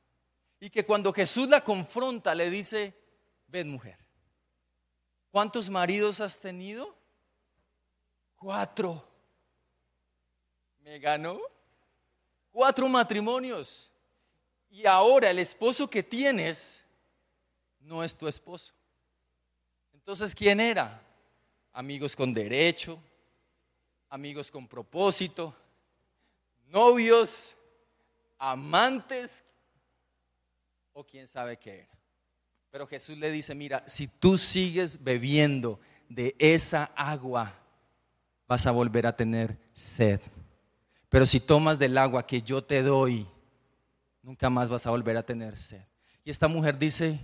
y 0.60 0.70
que 0.70 0.84
cuando 0.84 1.12
Jesús 1.12 1.48
la 1.48 1.62
confronta 1.62 2.34
le 2.34 2.50
dice, 2.50 2.94
ven 3.46 3.68
mujer, 3.68 3.98
¿cuántos 5.30 5.68
maridos 5.70 6.20
has 6.20 6.38
tenido? 6.38 6.96
Cuatro. 8.36 9.06
¿Me 10.80 10.98
ganó? 10.98 11.40
Cuatro 12.50 12.88
matrimonios. 12.88 13.90
Y 14.70 14.86
ahora 14.86 15.30
el 15.30 15.38
esposo 15.38 15.88
que 15.88 16.02
tienes 16.02 16.84
no 17.80 18.02
es 18.04 18.16
tu 18.16 18.28
esposo. 18.28 18.74
Entonces, 19.92 20.34
¿quién 20.34 20.60
era? 20.60 21.02
Amigos 21.72 22.14
con 22.14 22.32
derecho, 22.32 23.02
amigos 24.08 24.50
con 24.50 24.68
propósito, 24.68 25.54
novios, 26.66 27.55
amantes 28.38 29.44
o 30.92 31.04
quién 31.04 31.26
sabe 31.26 31.58
qué 31.58 31.80
era. 31.80 31.98
Pero 32.70 32.86
Jesús 32.86 33.16
le 33.16 33.30
dice, 33.30 33.54
mira, 33.54 33.82
si 33.86 34.06
tú 34.06 34.36
sigues 34.36 35.02
bebiendo 35.02 35.80
de 36.08 36.36
esa 36.38 36.84
agua, 36.94 37.52
vas 38.46 38.66
a 38.66 38.70
volver 38.70 39.06
a 39.06 39.16
tener 39.16 39.58
sed. 39.72 40.20
Pero 41.08 41.26
si 41.26 41.40
tomas 41.40 41.78
del 41.78 41.96
agua 41.96 42.26
que 42.26 42.42
yo 42.42 42.62
te 42.62 42.82
doy, 42.82 43.26
nunca 44.22 44.50
más 44.50 44.68
vas 44.68 44.86
a 44.86 44.90
volver 44.90 45.16
a 45.16 45.24
tener 45.24 45.56
sed. 45.56 45.82
Y 46.24 46.30
esta 46.30 46.48
mujer 46.48 46.76
dice, 46.76 47.20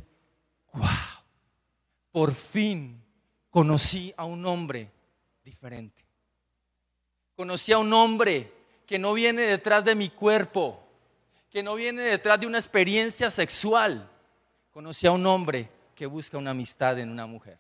wow, 0.73 0.87
por 2.11 2.33
fin 2.35 3.03
conocí 3.51 4.15
a 4.17 4.25
un 4.25 4.47
hombre 4.47 4.91
diferente. 5.45 6.05
Conocí 7.35 7.73
a 7.73 7.79
un 7.79 7.93
hombre 7.93 8.53
que 8.87 8.99
no 8.99 9.15
viene 9.15 9.43
detrás 9.43 9.85
de 9.85 9.95
mi 9.95 10.09
cuerpo, 10.09 10.82
que 11.53 11.63
no 11.63 11.75
viene 11.75 12.01
detrás 12.01 12.41
de 12.41 12.47
una 12.47 12.57
experiencia 12.57 13.29
sexual. 13.29 14.11
Conocí 14.71 15.07
a 15.07 15.11
un 15.11 15.27
hombre 15.27 15.69
que 15.95 16.07
busca 16.07 16.39
una 16.39 16.53
amistad 16.53 16.99
en 16.99 17.11
una 17.11 17.27
mujer. 17.27 17.59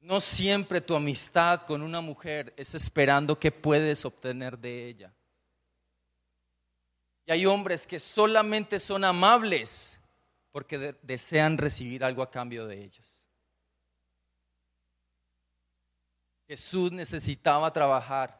No 0.00 0.20
siempre 0.20 0.82
tu 0.82 0.94
amistad 0.94 1.62
con 1.64 1.80
una 1.80 2.02
mujer 2.02 2.52
es 2.58 2.74
esperando 2.74 3.38
que 3.38 3.50
puedes 3.50 4.04
obtener 4.04 4.58
de 4.58 4.88
ella. 4.88 5.14
Y 7.24 7.32
hay 7.32 7.46
hombres 7.46 7.86
que 7.86 7.98
solamente 7.98 8.78
son 8.78 9.04
amables 9.04 9.98
porque 10.50 10.94
desean 11.00 11.56
recibir 11.56 12.04
algo 12.04 12.22
a 12.22 12.30
cambio 12.30 12.66
de 12.66 12.84
ellos. 12.84 13.11
Jesús 16.46 16.92
necesitaba 16.92 17.72
trabajar 17.72 18.38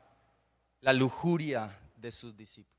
la 0.80 0.92
lujuria 0.92 1.78
de 1.96 2.12
sus 2.12 2.36
discípulos. 2.36 2.72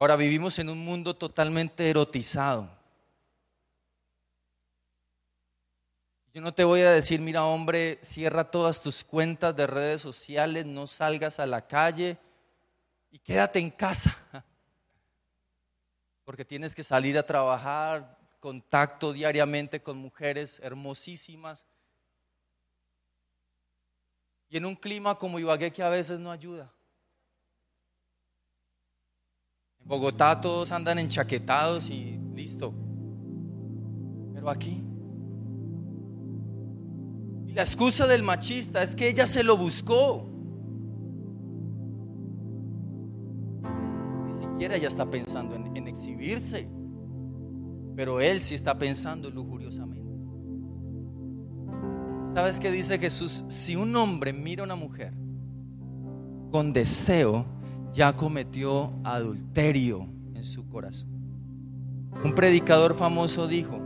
Ahora 0.00 0.16
vivimos 0.16 0.58
en 0.58 0.68
un 0.68 0.84
mundo 0.84 1.14
totalmente 1.14 1.88
erotizado. 1.88 2.68
Yo 6.34 6.40
no 6.40 6.52
te 6.52 6.64
voy 6.64 6.80
a 6.80 6.90
decir, 6.90 7.20
mira 7.20 7.44
hombre, 7.44 8.00
cierra 8.02 8.50
todas 8.50 8.80
tus 8.80 9.04
cuentas 9.04 9.54
de 9.54 9.68
redes 9.68 10.00
sociales, 10.00 10.66
no 10.66 10.88
salgas 10.88 11.38
a 11.38 11.46
la 11.46 11.64
calle 11.64 12.18
y 13.12 13.20
quédate 13.20 13.60
en 13.60 13.70
casa. 13.70 14.16
Porque 16.24 16.44
tienes 16.44 16.74
que 16.74 16.82
salir 16.82 17.16
a 17.16 17.24
trabajar, 17.24 18.18
contacto 18.44 19.14
diariamente 19.14 19.80
con 19.80 19.96
mujeres 19.96 20.60
hermosísimas. 20.62 21.64
Y 24.50 24.58
en 24.58 24.66
un 24.66 24.76
clima 24.76 25.14
como 25.14 25.38
Ibagué 25.38 25.72
que 25.72 25.82
a 25.82 25.88
veces 25.88 26.20
no 26.20 26.30
ayuda. 26.30 26.70
En 29.80 29.88
Bogotá 29.88 30.38
todos 30.42 30.72
andan 30.72 30.98
enchaquetados 30.98 31.88
y 31.88 32.20
listo. 32.34 32.74
Pero 34.34 34.50
aquí. 34.50 34.84
Y 37.46 37.54
la 37.54 37.62
excusa 37.62 38.06
del 38.06 38.22
machista 38.22 38.82
es 38.82 38.94
que 38.94 39.08
ella 39.08 39.26
se 39.26 39.42
lo 39.42 39.56
buscó. 39.56 40.28
Ni 44.26 44.34
siquiera 44.34 44.76
ella 44.76 44.88
está 44.88 45.08
pensando 45.08 45.54
en, 45.54 45.74
en 45.74 45.88
exhibirse. 45.88 46.68
Pero 47.96 48.20
él 48.20 48.40
sí 48.40 48.54
está 48.54 48.76
pensando 48.76 49.30
lujuriosamente. 49.30 50.04
¿Sabes 52.34 52.58
qué 52.58 52.72
dice 52.72 52.98
Jesús? 52.98 53.44
Si 53.48 53.76
un 53.76 53.94
hombre 53.94 54.32
mira 54.32 54.62
a 54.62 54.64
una 54.64 54.74
mujer 54.74 55.12
con 56.50 56.72
deseo, 56.72 57.46
ya 57.92 58.16
cometió 58.16 58.92
adulterio 59.04 60.08
en 60.34 60.44
su 60.44 60.68
corazón. 60.68 61.10
Un 62.24 62.34
predicador 62.34 62.94
famoso 62.94 63.46
dijo, 63.46 63.80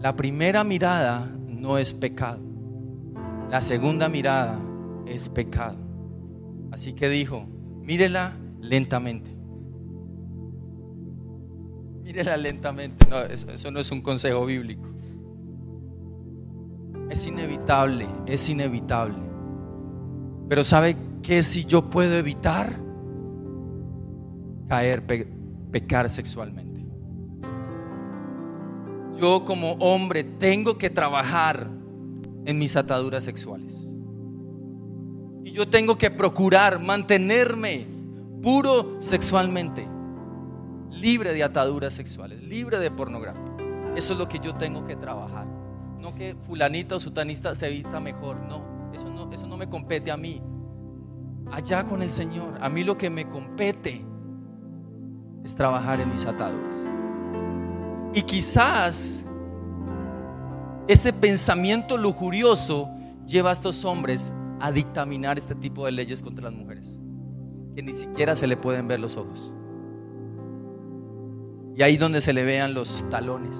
la 0.00 0.14
primera 0.14 0.62
mirada 0.62 1.26
no 1.46 1.78
es 1.78 1.92
pecado, 1.92 2.40
la 3.50 3.60
segunda 3.60 4.08
mirada 4.08 4.60
es 5.06 5.28
pecado. 5.28 5.76
Así 6.70 6.92
que 6.92 7.08
dijo, 7.08 7.46
mírela 7.82 8.36
lentamente. 8.60 9.37
Mírela 12.08 12.38
lentamente. 12.38 13.06
Eso, 13.30 13.70
no 13.70 13.80
es 13.80 13.92
un 13.92 14.00
consejo 14.00 14.46
bíblico. 14.46 14.88
es 17.10 17.26
inevitable, 17.26 18.06
es 18.24 18.48
inevitable. 18.48 19.18
Pero 20.48 20.64
¿sabe 20.64 20.96
qué 21.22 21.42
si 21.42 21.66
yo 21.66 21.90
puedo 21.90 22.16
evitar? 22.16 22.72
Caer, 24.68 25.04
pecar 25.70 26.08
sexualmente. 26.08 26.82
Yo 29.20 29.44
como 29.44 29.72
hombre 29.72 30.24
tengo 30.24 30.78
que 30.78 30.88
trabajar 30.88 31.68
en 32.46 32.58
mis 32.58 32.74
ataduras 32.76 33.22
sexuales. 33.22 33.86
Y 35.44 35.50
yo 35.50 35.68
tengo 35.68 35.98
que 35.98 36.10
procurar 36.10 36.80
mantenerme 36.80 37.86
puro 38.42 38.96
sexualmente, 38.98 39.86
libre 41.00 41.32
de 41.32 41.42
ataduras 41.42 41.94
sexuales, 41.94 42.42
libre 42.42 42.78
de 42.78 42.90
pornografía. 42.90 43.56
Eso 43.96 44.12
es 44.12 44.18
lo 44.18 44.28
que 44.28 44.38
yo 44.38 44.54
tengo 44.54 44.84
que 44.84 44.96
trabajar. 44.96 45.46
No 45.98 46.14
que 46.14 46.36
fulanita 46.42 46.96
o 46.96 47.00
sutanista 47.00 47.54
se 47.54 47.68
vista 47.68 48.00
mejor, 48.00 48.40
no. 48.40 48.92
Eso 48.92 49.10
no, 49.10 49.30
eso 49.32 49.46
no 49.46 49.56
me 49.56 49.68
compete 49.68 50.10
a 50.10 50.16
mí. 50.16 50.40
Allá 51.50 51.84
con 51.84 52.02
el 52.02 52.10
Señor. 52.10 52.58
A 52.60 52.68
mí 52.68 52.84
lo 52.84 52.96
que 52.96 53.10
me 53.10 53.28
compete 53.28 54.04
es 55.44 55.54
trabajar 55.54 56.00
en 56.00 56.10
mis 56.12 56.24
ataduras. 56.24 56.76
Y 58.14 58.22
quizás 58.22 59.24
ese 60.86 61.12
pensamiento 61.12 61.96
lujurioso 61.96 62.88
lleva 63.26 63.50
a 63.50 63.52
estos 63.52 63.84
hombres 63.84 64.32
a 64.60 64.72
dictaminar 64.72 65.38
este 65.38 65.54
tipo 65.54 65.84
de 65.84 65.92
leyes 65.92 66.22
contra 66.22 66.44
las 66.44 66.54
mujeres, 66.54 66.98
que 67.74 67.82
ni 67.82 67.92
siquiera 67.92 68.34
se 68.34 68.46
le 68.46 68.56
pueden 68.56 68.88
ver 68.88 68.98
los 68.98 69.16
ojos. 69.16 69.54
Y 71.78 71.82
ahí 71.84 71.96
donde 71.96 72.20
se 72.20 72.32
le 72.32 72.44
vean 72.44 72.74
los 72.74 73.08
talones, 73.08 73.56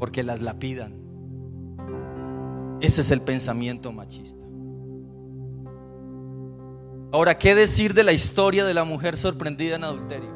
porque 0.00 0.24
las 0.24 0.42
lapidan. 0.42 0.94
Ese 2.80 3.02
es 3.02 3.12
el 3.12 3.20
pensamiento 3.20 3.92
machista. 3.92 4.44
Ahora, 7.12 7.38
¿qué 7.38 7.54
decir 7.54 7.94
de 7.94 8.02
la 8.02 8.12
historia 8.12 8.64
de 8.64 8.74
la 8.74 8.82
mujer 8.82 9.16
sorprendida 9.16 9.76
en 9.76 9.84
adulterio? 9.84 10.34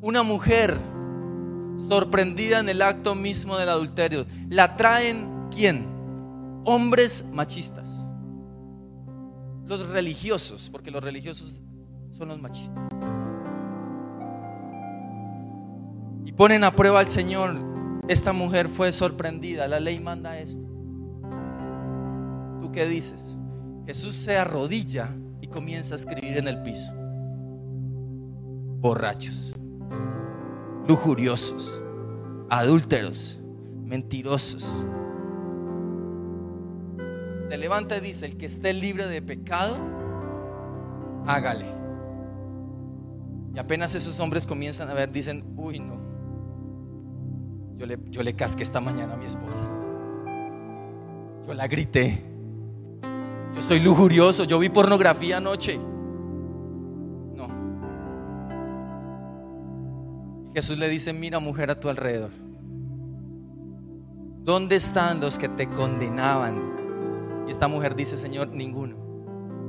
Una 0.00 0.22
mujer 0.22 0.74
sorprendida 1.76 2.60
en 2.60 2.70
el 2.70 2.80
acto 2.80 3.14
mismo 3.14 3.58
del 3.58 3.68
adulterio. 3.68 4.24
La 4.48 4.74
traen 4.74 5.48
quién? 5.54 5.84
Hombres 6.64 7.26
machistas. 7.30 7.90
Los 9.66 9.86
religiosos, 9.90 10.70
porque 10.70 10.90
los 10.90 11.04
religiosos 11.04 11.60
son 12.10 12.28
los 12.28 12.40
machistas. 12.40 12.91
Ponen 16.36 16.64
a 16.64 16.74
prueba 16.74 17.00
al 17.00 17.08
Señor. 17.08 17.56
Esta 18.08 18.32
mujer 18.32 18.68
fue 18.68 18.92
sorprendida. 18.92 19.68
La 19.68 19.80
ley 19.80 20.00
manda 20.00 20.38
esto. 20.38 20.66
¿Tú 22.60 22.72
qué 22.72 22.86
dices? 22.86 23.36
Jesús 23.86 24.14
se 24.14 24.36
arrodilla 24.36 25.14
y 25.40 25.48
comienza 25.48 25.94
a 25.94 25.96
escribir 25.96 26.38
en 26.38 26.48
el 26.48 26.62
piso. 26.62 26.92
Borrachos 28.80 29.54
lujuriosos, 30.86 31.82
adúlteros, 32.48 33.38
mentirosos. 33.84 34.86
Se 37.48 37.58
levanta 37.58 37.96
y 37.96 38.00
dice, 38.00 38.26
el 38.26 38.36
que 38.36 38.46
esté 38.46 38.72
libre 38.72 39.06
de 39.06 39.22
pecado, 39.22 39.76
hágale. 41.26 41.66
Y 43.54 43.58
apenas 43.58 43.94
esos 43.94 44.18
hombres 44.20 44.46
comienzan 44.46 44.88
a 44.88 44.94
ver, 44.94 45.12
dicen, 45.12 45.44
uy, 45.56 45.78
no. 45.78 46.11
Yo 47.82 47.86
le, 47.86 47.98
yo 48.12 48.22
le 48.22 48.36
casqué 48.36 48.62
esta 48.62 48.80
mañana 48.80 49.14
a 49.14 49.16
mi 49.16 49.26
esposa. 49.26 49.64
Yo 51.44 51.52
la 51.52 51.66
grité. 51.66 52.22
Yo 53.56 53.60
soy 53.60 53.80
lujurioso, 53.80 54.44
yo 54.44 54.60
vi 54.60 54.68
pornografía 54.68 55.38
anoche. 55.38 55.80
Jesús 60.54 60.78
le 60.78 60.88
dice, 60.88 61.12
mira 61.12 61.40
mujer 61.40 61.72
a 61.72 61.80
tu 61.80 61.88
alrededor. 61.88 62.30
¿Dónde 64.44 64.76
están 64.76 65.18
los 65.18 65.36
que 65.36 65.48
te 65.48 65.66
condenaban? 65.66 67.44
Y 67.48 67.50
esta 67.50 67.66
mujer 67.66 67.96
dice, 67.96 68.16
Señor, 68.16 68.46
ninguno. 68.50 68.94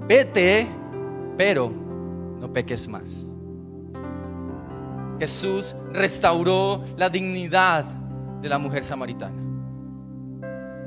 Vete, 0.07 0.67
pero 1.35 1.71
no 2.39 2.53
peques 2.53 2.87
más. 2.87 3.31
Jesús 5.17 5.75
restauró 5.93 6.83
la 6.95 7.09
dignidad 7.09 8.02
de 8.43 8.49
la 8.49 8.57
mujer 8.57 8.83
samaritana, 8.83 9.41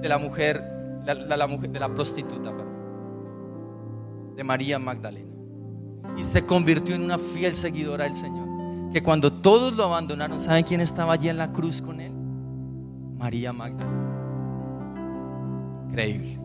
de 0.02 0.08
la 0.08 0.18
mujer, 0.18 0.62
la, 1.06 1.46
mujer, 1.46 1.70
de 1.70 1.80
la 1.80 1.88
prostituta, 1.88 2.52
de 4.36 4.44
María 4.44 4.78
Magdalena, 4.78 5.32
y 6.18 6.22
se 6.22 6.44
convirtió 6.44 6.94
en 6.94 7.02
una 7.02 7.16
fiel 7.16 7.54
seguidora 7.54 8.04
del 8.04 8.12
Señor 8.12 8.46
que 8.92 9.02
cuando 9.02 9.32
todos 9.32 9.74
lo 9.74 9.84
abandonaron, 9.84 10.38
¿saben 10.38 10.64
quién 10.64 10.82
estaba 10.82 11.14
allí 11.14 11.30
en 11.30 11.38
la 11.38 11.50
cruz 11.50 11.80
con 11.80 11.98
él? 12.00 12.12
María 13.18 13.54
Magdalena. 13.54 14.04
Increíble. 15.88 16.38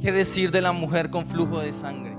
¿Qué 0.00 0.12
decir 0.12 0.52
de 0.52 0.60
la 0.60 0.70
mujer 0.70 1.10
con 1.10 1.26
flujo 1.26 1.58
de 1.58 1.72
sangre? 1.72 2.16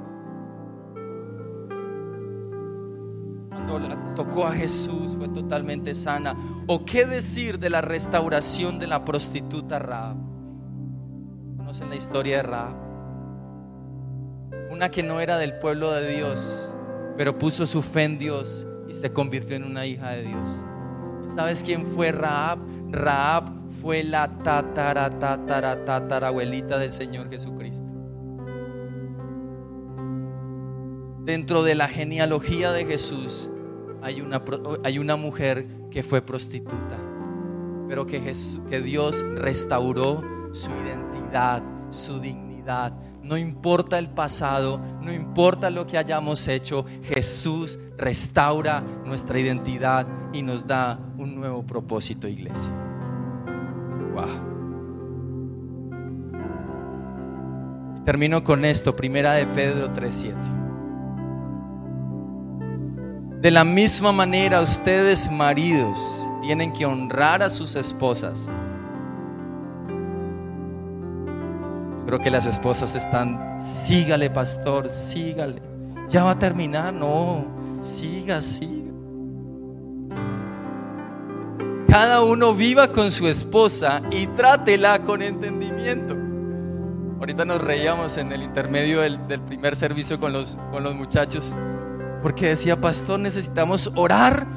Tocó 4.15 4.45
a 4.45 4.51
Jesús 4.51 5.15
fue 5.17 5.29
totalmente 5.29 5.95
sana. 5.95 6.35
¿O 6.67 6.85
qué 6.85 7.05
decir 7.05 7.59
de 7.59 7.69
la 7.69 7.81
restauración 7.81 8.79
de 8.79 8.87
la 8.87 9.03
prostituta 9.05 9.79
Raab? 9.79 10.17
¿Conocen 11.57 11.89
la 11.89 11.95
historia 11.95 12.37
de 12.37 12.43
Raab? 12.43 12.75
Una 14.71 14.89
que 14.89 15.03
no 15.03 15.19
era 15.19 15.37
del 15.37 15.57
pueblo 15.59 15.91
de 15.91 16.15
Dios, 16.15 16.69
pero 17.17 17.37
puso 17.37 17.65
su 17.65 17.81
fe 17.81 18.03
en 18.03 18.19
Dios 18.19 18.65
se 18.93 19.11
convirtió 19.11 19.55
en 19.55 19.63
una 19.63 19.85
hija 19.85 20.11
de 20.11 20.23
Dios. 20.23 20.49
¿Y 21.25 21.29
sabes 21.29 21.63
quién 21.63 21.85
fue 21.85 22.11
Raab? 22.11 22.59
Raab 22.91 23.51
fue 23.81 24.03
la 24.03 24.27
tatara, 24.39 25.09
tatara, 25.09 25.83
tatarabuelita 25.83 26.77
del 26.77 26.91
Señor 26.91 27.29
Jesucristo. 27.29 27.91
Dentro 31.25 31.63
de 31.63 31.75
la 31.75 31.87
genealogía 31.87 32.71
de 32.71 32.85
Jesús 32.85 33.49
hay 34.03 34.21
una, 34.21 34.43
hay 34.83 34.99
una 34.99 35.15
mujer 35.15 35.65
que 35.89 36.03
fue 36.03 36.21
prostituta, 36.21 36.97
pero 37.87 38.05
que, 38.05 38.19
Jesús, 38.19 38.61
que 38.69 38.81
Dios 38.81 39.23
restauró 39.35 40.21
su 40.51 40.69
identidad, 40.71 41.63
su 41.89 42.19
dignidad. 42.19 42.93
No 43.21 43.37
importa 43.37 43.97
el 43.97 44.09
pasado, 44.09 44.79
no 45.01 45.13
importa 45.13 45.69
lo 45.69 45.87
que 45.87 45.97
hayamos 45.97 46.47
hecho, 46.47 46.85
Jesús 47.03 47.79
restaura 47.97 48.83
nuestra 49.05 49.39
identidad 49.39 50.05
y 50.33 50.41
nos 50.41 50.67
da 50.67 50.99
un 51.17 51.35
nuevo 51.35 51.63
propósito, 51.63 52.27
iglesia. 52.27 52.71
Wow. 54.13 54.53
termino 58.03 58.43
con 58.43 58.65
esto, 58.65 58.95
primera 58.95 59.33
de 59.33 59.45
Pedro 59.45 59.93
3:7. 59.93 60.62
De 63.43 63.51
la 63.51 63.65
misma 63.65 64.13
manera, 64.13 64.61
ustedes 64.61 65.29
maridos 65.29 66.25
tienen 66.39 66.71
que 66.71 66.85
honrar 66.85 67.43
a 67.43 67.49
sus 67.49 67.75
esposas. 67.75 68.47
Creo 72.05 72.19
que 72.19 72.29
las 72.29 72.45
esposas 72.45 72.95
están, 72.95 73.59
sígale 73.59 74.29
pastor, 74.29 74.89
sígale. 74.89 75.61
Ya 76.07 76.23
va 76.23 76.31
a 76.31 76.39
terminar, 76.39 76.93
no, 76.93 77.45
Siga, 77.81 78.41
siga. 78.41 78.93
Cada 81.89 82.23
uno 82.23 82.53
viva 82.53 82.93
con 82.93 83.11
su 83.11 83.27
esposa 83.27 84.01
y 84.09 84.27
trátela 84.27 85.03
con 85.03 85.21
entendimiento. 85.21 86.15
Ahorita 87.19 87.43
nos 87.43 87.59
reíamos 87.59 88.15
en 88.15 88.31
el 88.31 88.41
intermedio 88.41 89.01
del, 89.01 89.19
primer 89.41 89.75
servicio 89.75 90.17
con 90.17 90.31
los, 90.31 90.57
con 90.71 90.81
los 90.81 90.95
muchachos, 90.95 91.53
porque 92.23 92.47
decía, 92.47 92.81
pastor, 92.81 93.19
necesitamos 93.19 93.91
orar 93.95 94.47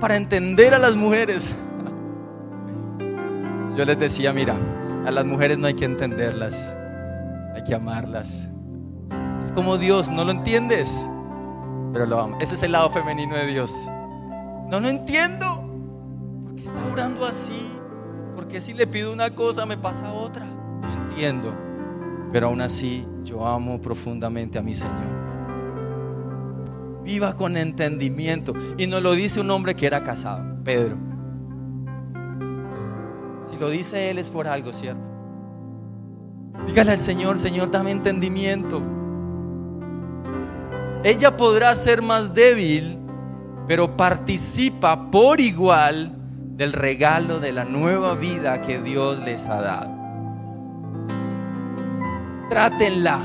para 0.00 0.16
entender 0.16 0.74
a 0.74 0.78
las 0.78 0.96
mujeres. 0.96 1.48
Yo 3.76 3.86
les 3.86 3.98
decía, 3.98 4.34
mira, 4.34 4.54
a 5.06 5.10
las 5.10 5.24
mujeres 5.24 5.56
no 5.56 5.66
hay 5.66 5.74
que 5.74 5.86
entenderlas, 5.86 6.76
hay 7.54 7.64
que 7.64 7.74
amarlas. 7.74 8.50
Es 9.42 9.50
como 9.52 9.78
Dios, 9.78 10.10
¿no 10.10 10.24
lo 10.24 10.32
entiendes? 10.32 11.08
pero 11.92 12.06
lo 12.06 12.20
amo. 12.20 12.38
Ese 12.40 12.54
es 12.54 12.62
el 12.62 12.72
lado 12.72 12.90
femenino 12.90 13.36
de 13.36 13.46
Dios. 13.46 13.86
No, 14.68 14.80
no 14.80 14.88
entiendo. 14.88 15.46
¿Por 16.44 16.56
qué 16.56 16.62
está 16.62 16.84
orando 16.90 17.26
así? 17.26 17.70
¿Por 18.34 18.48
qué 18.48 18.60
si 18.60 18.72
le 18.72 18.86
pido 18.86 19.12
una 19.12 19.34
cosa 19.34 19.66
me 19.66 19.76
pasa 19.76 20.12
otra? 20.12 20.46
No 20.46 21.10
entiendo. 21.10 21.54
Pero 22.32 22.46
aún 22.46 22.62
así 22.62 23.06
yo 23.24 23.46
amo 23.46 23.80
profundamente 23.80 24.58
a 24.58 24.62
mi 24.62 24.74
Señor. 24.74 25.21
Viva 27.04 27.34
con 27.34 27.56
entendimiento. 27.56 28.54
Y 28.78 28.86
nos 28.86 29.02
lo 29.02 29.12
dice 29.12 29.40
un 29.40 29.50
hombre 29.50 29.74
que 29.74 29.86
era 29.86 30.02
casado, 30.04 30.62
Pedro. 30.64 30.96
Si 33.50 33.56
lo 33.58 33.70
dice 33.70 34.10
Él 34.10 34.18
es 34.18 34.30
por 34.30 34.46
algo, 34.46 34.72
¿cierto? 34.72 35.08
Dígale 36.66 36.92
al 36.92 36.98
Señor, 36.98 37.38
Señor, 37.38 37.70
dame 37.70 37.90
entendimiento. 37.90 38.82
Ella 41.04 41.36
podrá 41.36 41.74
ser 41.74 42.00
más 42.02 42.34
débil, 42.34 42.98
pero 43.66 43.96
participa 43.96 45.10
por 45.10 45.40
igual 45.40 46.16
del 46.56 46.72
regalo 46.72 47.40
de 47.40 47.52
la 47.52 47.64
nueva 47.64 48.14
vida 48.14 48.62
que 48.62 48.80
Dios 48.80 49.18
les 49.20 49.48
ha 49.48 49.60
dado. 49.60 49.90
Trátenla 52.48 53.20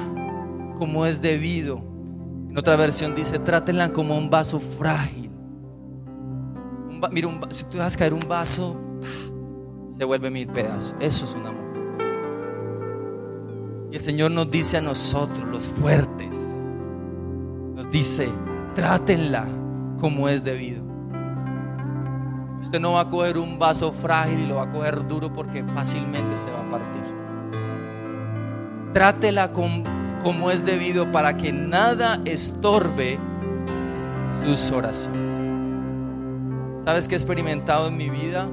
como 0.80 1.06
es 1.06 1.22
debido. 1.22 1.82
En 2.50 2.58
otra 2.58 2.76
versión 2.76 3.14
dice, 3.16 3.40
trátenla 3.40 3.92
como 3.94 4.18
un 4.18 4.30
vaso 4.30 4.60
frágil. 4.60 5.30
mira, 7.12 7.30
si 7.50 7.64
tú 7.66 7.78
dejas 7.78 7.98
caer 7.98 8.14
un 8.14 8.28
vaso, 8.28 8.76
se 9.90 10.04
vuelve 10.04 10.30
mil 10.30 10.48
pedazos. 10.48 10.96
Eso 11.00 11.26
es 11.26 11.34
un 11.34 11.46
amor. 11.46 11.68
Y 13.92 13.96
el 13.96 14.02
Señor 14.02 14.32
nos 14.32 14.52
dice 14.52 14.78
a 14.78 14.82
nosotros, 14.82 15.48
los 15.48 15.64
fuertes, 15.66 16.60
nos 17.76 17.90
dice, 17.90 18.30
trátenla 18.76 19.46
como 20.00 20.30
es 20.30 20.44
debido. 20.44 20.88
Usted 22.62 22.80
no 22.80 22.94
va 22.94 23.02
a 23.02 23.10
coger 23.10 23.38
un 23.38 23.58
vaso 23.60 23.92
frágil 23.94 24.40
y 24.40 24.48
lo 24.48 24.56
va 24.56 24.64
a 24.64 24.70
coger 24.70 25.08
duro 25.08 25.32
porque 25.32 25.64
fácilmente 25.64 26.36
se 26.38 26.52
va 26.52 26.60
a 26.60 26.72
partir. 26.72 27.04
Trátela 28.94 29.54
como 30.28 30.52
es 30.52 30.66
debido 30.66 31.10
para 31.10 31.38
que 31.38 31.54
nada 31.54 32.20
estorbe 32.26 33.18
sus 34.44 34.72
oraciones. 34.72 35.32
¿Sabes 36.84 37.08
qué 37.08 37.16
he 37.16 37.18
experimentado 37.18 37.88
en 37.88 37.96
mi 37.96 38.10
vida? 38.10 38.46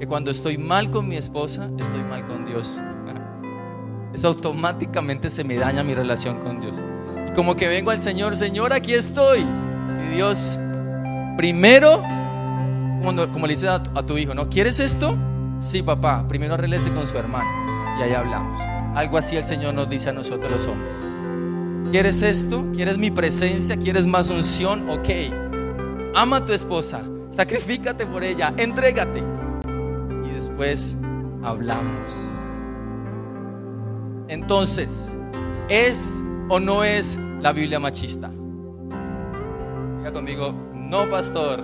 Que 0.00 0.06
cuando 0.06 0.30
estoy 0.30 0.56
mal 0.56 0.90
con 0.90 1.06
mi 1.06 1.16
esposa, 1.16 1.68
estoy 1.76 2.02
mal 2.02 2.24
con 2.24 2.46
Dios. 2.46 2.80
Eso 4.14 4.28
automáticamente 4.28 5.28
se 5.28 5.44
me 5.44 5.56
daña 5.56 5.82
mi 5.82 5.92
relación 5.92 6.38
con 6.38 6.62
Dios. 6.62 6.78
Y 7.28 7.34
como 7.34 7.56
que 7.56 7.68
vengo 7.68 7.90
al 7.90 8.00
Señor, 8.00 8.34
Señor, 8.34 8.72
aquí 8.72 8.94
estoy. 8.94 9.44
Y 10.06 10.14
Dios, 10.14 10.58
primero 11.36 12.02
como, 13.02 13.46
le 13.46 13.52
dices 13.52 13.68
a, 13.68 13.82
tu 13.82 14.16
hijo, 14.16 14.34
¿no? 14.34 14.48
¿Quieres 14.48 14.80
esto? 14.80 15.14
Sí, 15.60 15.82
papá, 15.82 16.24
primero 16.26 16.54
arreglese 16.54 16.90
con 16.90 17.06
su 17.06 17.18
hermano 17.18 17.50
y 17.98 18.02
ahí 18.02 18.14
hablamos. 18.14 18.75
Algo 18.96 19.18
así 19.18 19.36
el 19.36 19.44
Señor 19.44 19.74
nos 19.74 19.90
dice 19.90 20.08
a 20.08 20.12
nosotros 20.14 20.50
los 20.50 20.66
hombres. 20.66 20.94
¿Quieres 21.92 22.22
esto? 22.22 22.64
¿Quieres 22.74 22.96
mi 22.96 23.10
presencia? 23.10 23.76
¿Quieres 23.76 24.06
más 24.06 24.30
unción? 24.30 24.88
Ok. 24.88 25.08
Ama 26.14 26.38
a 26.38 26.44
tu 26.46 26.54
esposa, 26.54 27.02
sacrifícate 27.30 28.06
por 28.06 28.24
ella, 28.24 28.54
entrégate. 28.56 29.22
Y 30.26 30.30
después 30.30 30.96
hablamos. 31.44 32.10
Entonces, 34.28 35.14
¿es 35.68 36.24
o 36.48 36.58
no 36.58 36.82
es 36.82 37.18
la 37.42 37.52
Biblia 37.52 37.78
machista? 37.78 38.30
Diga 39.98 40.10
conmigo, 40.10 40.54
no, 40.72 41.06
pastor. 41.10 41.62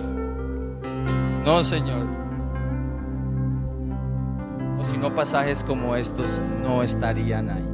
No, 1.43 1.63
Señor. 1.63 2.22
Si 4.83 4.97
no, 4.97 5.15
pasajes 5.15 5.63
como 5.63 5.95
estos 5.95 6.41
no 6.61 6.83
estarían 6.83 7.49
ahí. 7.49 7.73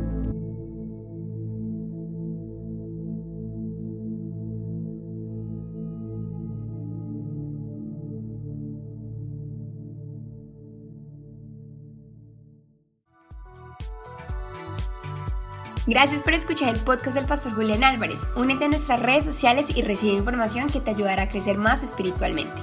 Gracias 15.90 16.22
por 16.22 16.34
escuchar 16.36 16.70
el 16.70 16.80
podcast 16.82 17.16
del 17.16 17.26
Pastor 17.26 17.56
Julián 17.56 17.84
Álvarez. 17.84 18.28
Únete 18.36 18.66
a 18.66 18.68
nuestras 18.68 19.02
redes 19.02 19.26
sociales 19.26 19.76
y 19.76 19.82
recibe 19.82 20.18
información 20.18 20.68
que 20.70 20.82
te 20.82 20.92
ayudará 20.92 21.24
a 21.24 21.30
crecer 21.30 21.58
más 21.58 21.82
espiritualmente. 21.82 22.62